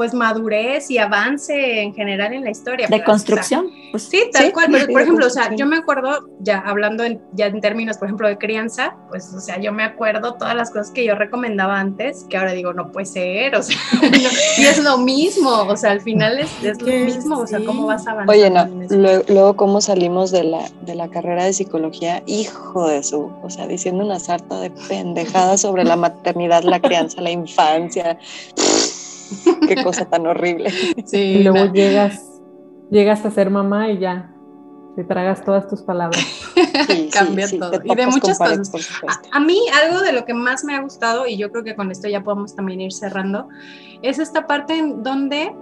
pues 0.00 0.14
madurez 0.14 0.90
y 0.90 0.96
avance 0.96 1.82
en 1.82 1.92
general 1.92 2.32
en 2.32 2.42
la 2.42 2.50
historia. 2.50 2.88
De 2.88 3.04
construcción. 3.04 3.66
pues, 3.90 4.04
sí, 4.04 4.30
tal 4.32 4.50
cual. 4.50 4.68
Pero, 4.72 4.86
por 4.86 5.02
ejemplo, 5.02 5.26
o 5.26 5.28
sea, 5.28 5.54
yo 5.54 5.66
me 5.66 5.76
acuerdo, 5.76 6.26
ya 6.38 6.60
hablando 6.60 7.04
en, 7.04 7.20
ya 7.34 7.48
en 7.48 7.60
términos, 7.60 7.98
por 7.98 8.08
ejemplo, 8.08 8.26
de 8.26 8.38
crianza, 8.38 8.96
pues, 9.10 9.30
o 9.34 9.40
sea, 9.40 9.60
yo 9.60 9.74
me 9.74 9.82
acuerdo 9.82 10.36
todas 10.36 10.54
las 10.54 10.70
cosas 10.70 10.90
que 10.90 11.04
yo 11.04 11.16
recomendaba 11.16 11.78
antes, 11.78 12.24
que 12.30 12.38
ahora 12.38 12.52
digo, 12.52 12.72
no 12.72 12.90
puede 12.92 13.04
ser, 13.04 13.54
o 13.54 13.62
sea, 13.62 13.76
y 14.56 14.64
es 14.64 14.82
lo 14.82 14.96
mismo, 14.96 15.50
o 15.50 15.76
sea, 15.76 15.90
al 15.90 16.00
final 16.00 16.38
es, 16.38 16.50
es 16.64 16.80
lo 16.80 16.86
mismo, 17.04 17.40
o 17.40 17.46
sea, 17.46 17.60
cómo 17.62 17.84
vas 17.84 18.06
avanzando. 18.06 18.32
Oye, 18.32 18.48
no, 18.48 18.96
luego, 18.96 19.24
luego, 19.28 19.56
cómo 19.56 19.82
salimos 19.82 20.30
de 20.30 20.44
la, 20.44 20.64
de 20.80 20.94
la 20.94 21.08
carrera 21.08 21.44
de 21.44 21.52
psicología, 21.52 22.22
hijo 22.24 22.88
de 22.88 23.02
su, 23.02 23.30
o 23.42 23.50
sea, 23.50 23.66
diciendo 23.66 24.02
una 24.02 24.18
sarta 24.18 24.60
de 24.60 24.70
pendejadas 24.70 25.60
sobre 25.60 25.84
la 25.84 25.96
maternidad, 25.96 26.62
la 26.62 26.80
crianza, 26.80 27.20
la 27.20 27.32
infancia. 27.32 28.18
Qué 29.68 29.82
cosa 29.82 30.04
tan 30.06 30.26
horrible. 30.26 30.70
Sí, 31.04 31.18
y 31.18 31.42
luego 31.42 31.72
llegas, 31.72 32.40
llegas 32.90 33.24
a 33.24 33.30
ser 33.30 33.50
mamá 33.50 33.90
y 33.90 33.98
ya 33.98 34.34
te 34.96 35.04
tragas 35.04 35.44
todas 35.44 35.68
tus 35.68 35.82
palabras. 35.82 36.24
Cambia 37.12 37.46
todo. 37.48 37.80
Y 37.84 37.94
de 37.94 38.06
muchas 38.06 38.38
cosas. 38.38 38.90
A, 39.32 39.36
a, 39.36 39.40
mí 39.40 39.58
algo 39.82 40.00
de 40.00 40.12
lo 40.12 40.24
que 40.24 40.34
más 40.34 40.64
me 40.64 40.74
ha 40.74 40.80
gustado, 40.80 41.26
y 41.26 41.36
yo 41.36 41.50
creo 41.50 41.64
que 41.64 41.76
con 41.76 41.90
esto 41.90 42.08
ya 42.08 42.22
podemos 42.22 42.54
también 42.54 42.80
ir 42.80 42.92
cerrando, 42.92 43.48
es 44.02 44.18
esta 44.18 44.46
parte 44.46 44.76
en 44.76 45.02
donde 45.02 45.54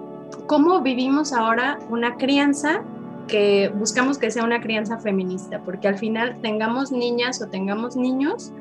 cómo 0.46 0.80
vivimos 0.80 1.32
ahora 1.32 1.78
una 1.90 2.16
crianza 2.16 2.82
que 3.28 3.70
buscamos 3.74 4.18
que 4.18 4.30
sea 4.30 4.42
una 4.42 4.60
crianza 4.60 4.98
feminista, 4.98 5.60
porque 5.64 5.86
al 5.86 5.98
final 5.98 6.38
tengamos 6.42 6.90
niñas 6.90 7.40
o 7.42 7.48
tengamos 7.48 7.94
niños, 7.94 8.52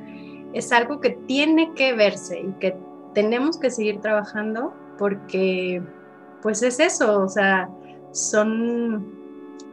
es 0.54 0.72
algo 0.72 1.00
que 1.00 1.12
tiene 1.12 1.74
que 1.74 1.94
verse 1.94 2.42
y 2.42 2.52
que 2.60 2.76
tenemos 3.14 3.58
que 3.58 3.72
seguir 3.72 4.02
trabajando 4.02 4.74
porque 4.98 5.82
pues 6.42 6.62
es 6.64 6.80
eso, 6.80 7.24
o 7.24 7.30
sea, 7.30 7.70
son, 8.12 9.06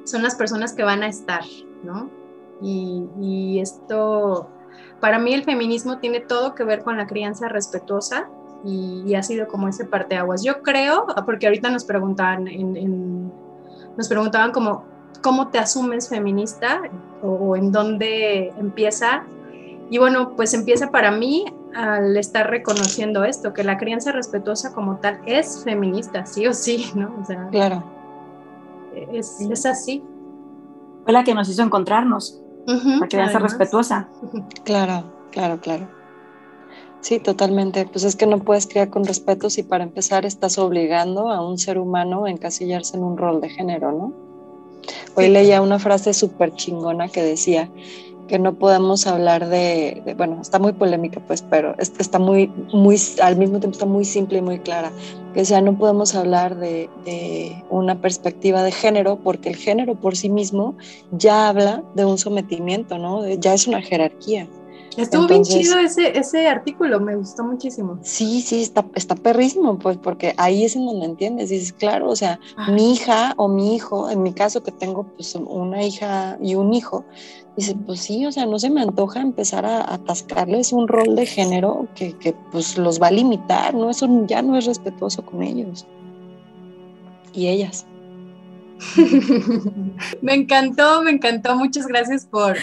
son 0.05 0.23
las 0.23 0.35
personas 0.35 0.73
que 0.73 0.83
van 0.83 1.03
a 1.03 1.09
estar, 1.09 1.45
¿no? 1.83 2.11
Y, 2.63 3.59
esto, 3.61 4.49
para 5.01 5.19
mí 5.19 5.35
el 5.35 5.45
feminismo 5.45 5.99
tiene 5.99 6.21
todo 6.21 6.55
que 6.55 6.65
ver 6.65 6.83
con 6.83 6.97
la 6.97 7.07
crianza 7.07 7.49
respetuosa 7.49 8.29
y, 8.65 9.15
ha 9.15 9.23
sido 9.23 9.47
como 9.49 9.69
ese 9.69 9.85
parteaguas. 9.85 10.43
Yo 10.43 10.63
creo, 10.63 11.07
porque 11.27 11.47
ahorita 11.47 11.69
nos 11.71 11.85
preguntaban, 11.85 12.49
nos 13.97 14.09
preguntaban 14.09 14.53
como, 14.53 14.85
¿cómo 15.23 15.49
te 15.49 15.59
asumes 15.59 16.09
feminista 16.09 16.81
o 17.23 17.55
en 17.57 17.71
dónde 17.71 18.49
empieza? 18.59 19.25
Y 19.91 19.99
bueno, 19.99 20.35
pues 20.37 20.55
empieza 20.55 20.91
para 20.91 21.11
mí 21.11 21.45
al 21.75 22.17
estar 22.17 22.49
reconociendo 22.49 23.25
esto, 23.25 23.53
que 23.53 23.65
la 23.65 23.79
crianza 23.79 24.13
respetuosa 24.13 24.73
como 24.73 24.97
tal 24.97 25.21
es 25.27 25.63
feminista, 25.65 26.27
sí 26.27 26.47
o 26.47 26.55
sí, 26.55 26.91
¿no? 26.95 27.15
O 27.21 27.25
sea, 27.25 27.49
claro. 27.51 27.85
Es, 29.13 29.41
es 29.41 29.67
así. 29.67 30.03
Fue 31.05 31.13
la 31.13 31.25
que 31.25 31.35
nos 31.35 31.49
hizo 31.49 31.63
encontrarnos, 31.63 32.41
la 32.67 33.09
crianza 33.09 33.39
respetuosa. 33.39 34.09
Claro, 34.65 35.05
claro, 35.31 35.61
claro. 35.61 35.87
Sí, 37.01 37.21
totalmente. 37.21 37.87
Pues 37.87 38.05
es 38.05 38.17
que 38.17 38.27
no 38.27 38.39
puedes 38.39 38.67
criar 38.67 38.89
con 38.89 39.05
respeto 39.05 39.51
si 39.51 39.63
para 39.63 39.85
empezar 39.85 40.25
estás 40.25 40.57
obligando 40.57 41.29
a 41.29 41.47
un 41.47 41.59
ser 41.59 41.79
humano 41.79 42.25
a 42.25 42.31
encasillarse 42.31 42.97
en 42.97 43.05
un 43.05 43.19
rol 43.19 43.43
de 43.43 43.51
género, 43.51 43.93
¿no? 43.93 44.13
Hoy 45.15 45.29
leía 45.29 45.61
una 45.61 45.79
frase 45.79 46.15
súper 46.15 46.55
chingona 46.55 47.09
que 47.09 47.23
decía, 47.23 47.69
que 48.29 48.39
no 48.39 48.55
podemos 48.55 49.07
hablar 49.07 49.49
de, 49.49 50.15
bueno, 50.17 50.39
está 50.41 50.59
muy 50.59 50.73
polémica 50.73 51.21
pues, 51.27 51.43
pero 51.43 51.75
está 51.79 52.19
muy, 52.19 52.51
muy, 52.73 52.97
al 53.23 53.37
mismo 53.37 53.59
tiempo 53.59 53.75
está 53.75 53.87
muy 53.87 54.05
simple 54.05 54.39
y 54.39 54.43
muy 54.43 54.59
clara, 54.59 54.91
que 55.35 55.45
sea, 55.45 55.61
no 55.61 55.77
podemos 55.77 56.15
hablar 56.15 56.57
de, 56.57 56.89
de, 57.05 57.63
una 57.71 58.01
perspectiva 58.01 58.63
de 58.63 58.73
género 58.73 59.17
porque 59.17 59.51
el 59.51 59.57
género 59.57 59.95
por 59.95 60.17
sí 60.17 60.31
mismo 60.31 60.77
ya 61.11 61.49
habla 61.49 61.83
de 61.95 62.05
un 62.05 62.19
sometimiento, 62.19 62.99
¿no? 62.99 63.27
Ya 63.29 63.55
es 63.55 63.67
una 63.67 63.83
jerarquía. 63.83 64.47
Estuvo 64.97 65.27
bien 65.27 65.43
chido 65.43 65.79
ese, 65.79 66.17
ese 66.19 66.47
artículo, 66.47 67.01
me 67.01 67.17
gustó 67.17 67.45
muchísimo. 67.45 67.99
Sí, 68.03 68.41
sí, 68.41 68.63
está, 68.63 68.85
está 68.95 69.15
perrísimo, 69.15 69.79
pues, 69.79 69.97
porque 69.97 70.35
ahí 70.37 70.65
es 70.65 70.77
en 70.77 70.87
donde 70.87 71.07
entiendes. 71.07 71.51
Dices, 71.51 71.73
claro, 71.73 72.11
o 72.11 72.17
sea, 72.17 72.39
mi 72.69 72.93
hija 72.93 73.35
o 73.37 73.49
mi 73.49 73.75
hijo, 73.75 74.11
en 74.11 74.23
mi 74.23 74.33
caso 74.33 74.63
que 74.63 74.73
tengo 74.73 75.05
pues 75.05 75.35
una 75.35 75.83
hija 75.83 76.39
y 76.41 76.55
un 76.55 76.75
hijo, 76.75 77.05
dice, 77.57 77.75
pues 77.87 78.01
sí, 78.01 78.27
o 78.27 78.33
sea, 78.33 78.47
no 78.47 78.59
se 78.59 78.71
me 78.71 78.83
antoja 78.83 79.21
empezar 79.21 79.67
a 79.67 79.95
atascarles 79.95 80.73
un 80.73 80.89
rol 80.89 81.17
de 81.17 81.27
género 81.27 81.89
que, 81.95 82.13
que 82.13 82.35
pues 82.53 82.79
los 82.79 83.01
va 83.01 83.09
a 83.09 83.13
limitar, 83.13 83.75
¿no? 83.75 83.91
Eso 83.91 84.09
ya 84.27 84.43
no 84.43 84.57
es 84.57 84.67
respetuoso 84.67 85.25
con 85.25 85.43
ellos. 85.43 85.87
Y 87.33 87.49
ellas. 87.49 87.87
me 90.23 90.35
encantó, 90.35 91.03
me 91.03 91.11
encantó. 91.11 91.57
Muchas 91.57 91.87
gracias 91.87 92.27
por 92.27 92.57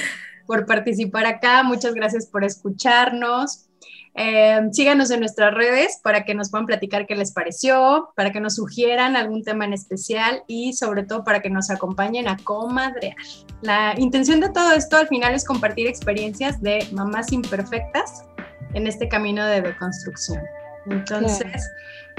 por 0.46 0.66
participar 0.66 1.26
acá, 1.26 1.64
muchas 1.64 1.94
gracias 1.94 2.28
por 2.28 2.44
escucharnos. 2.44 3.68
Eh, 4.14 4.60
síganos 4.72 5.10
en 5.12 5.22
nuestras 5.22 5.54
redes 5.54 6.00
para 6.04 6.26
que 6.26 6.36
nos 6.36 6.52
puedan 6.52 6.66
platicar 6.66 7.08
qué 7.08 7.16
les 7.16 7.32
pareció, 7.32 8.10
para 8.16 8.32
que 8.32 8.42
nos 8.42 8.56
sugieran 8.56 9.16
algún 9.16 9.44
tema 9.44 9.64
en 9.64 9.74
especial 9.74 10.44
y 10.48 10.74
sobre 10.74 11.04
todo 11.04 11.24
para 11.24 11.42
que 11.42 11.50
nos 11.50 11.70
acompañen 11.70 12.28
a 12.28 12.38
comadrear. 12.38 13.16
La 13.62 13.94
intención 13.98 14.42
de 14.42 14.50
todo 14.50 14.74
esto 14.74 14.98
al 14.98 15.08
final 15.08 15.34
es 15.34 15.46
compartir 15.46 15.88
experiencias 15.88 16.62
de 16.62 16.86
mamás 16.92 17.32
imperfectas 17.32 18.26
en 18.74 18.88
este 18.88 19.08
camino 19.08 19.46
de 19.46 19.62
deconstrucción. 19.62 20.42
Entonces, 20.88 21.70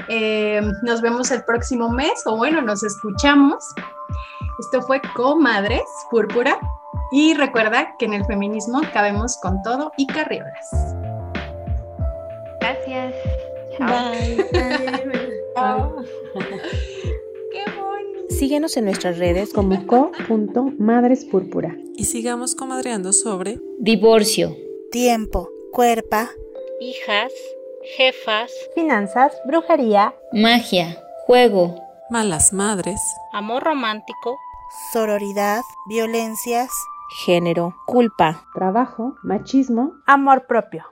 eh, 0.08 0.62
nos 0.82 1.02
vemos 1.02 1.30
el 1.30 1.44
próximo 1.44 1.90
mes 1.90 2.22
o 2.24 2.36
bueno, 2.36 2.62
nos 2.62 2.82
escuchamos. 2.82 3.64
Esto 4.60 4.82
fue 4.86 5.00
Comadres 5.14 5.82
Púrpura. 6.10 6.58
Y 7.12 7.34
recuerda 7.34 7.94
que 7.98 8.06
en 8.06 8.14
el 8.14 8.24
feminismo 8.24 8.80
cabemos 8.92 9.36
con 9.36 9.62
todo 9.62 9.92
y 9.98 10.06
carriolas. 10.06 10.70
Gracias. 12.58 13.14
Bye. 13.78 14.36
Qué 17.52 17.64
bonito. 17.78 18.20
Síguenos 18.30 18.76
en 18.76 18.86
nuestras 18.86 19.18
redes 19.18 19.52
como 19.52 19.86
co.madrespúrpura. 19.86 21.76
Y 21.96 22.04
sigamos 22.04 22.54
comadreando 22.54 23.12
sobre 23.12 23.58
divorcio, 23.78 24.56
tiempo, 24.90 25.50
cuerpa, 25.72 26.30
hijas, 26.80 27.30
jefas, 27.96 28.50
finanzas, 28.74 29.32
brujería, 29.46 30.14
magia, 30.32 30.98
juego, 31.26 31.76
malas 32.10 32.52
madres, 32.54 33.00
amor 33.32 33.64
romántico, 33.64 34.38
sororidad, 34.92 35.60
violencias, 35.88 36.70
género, 37.12 37.74
culpa, 37.86 38.44
trabajo, 38.54 39.16
machismo, 39.22 39.94
amor 40.06 40.46
propio. 40.46 40.84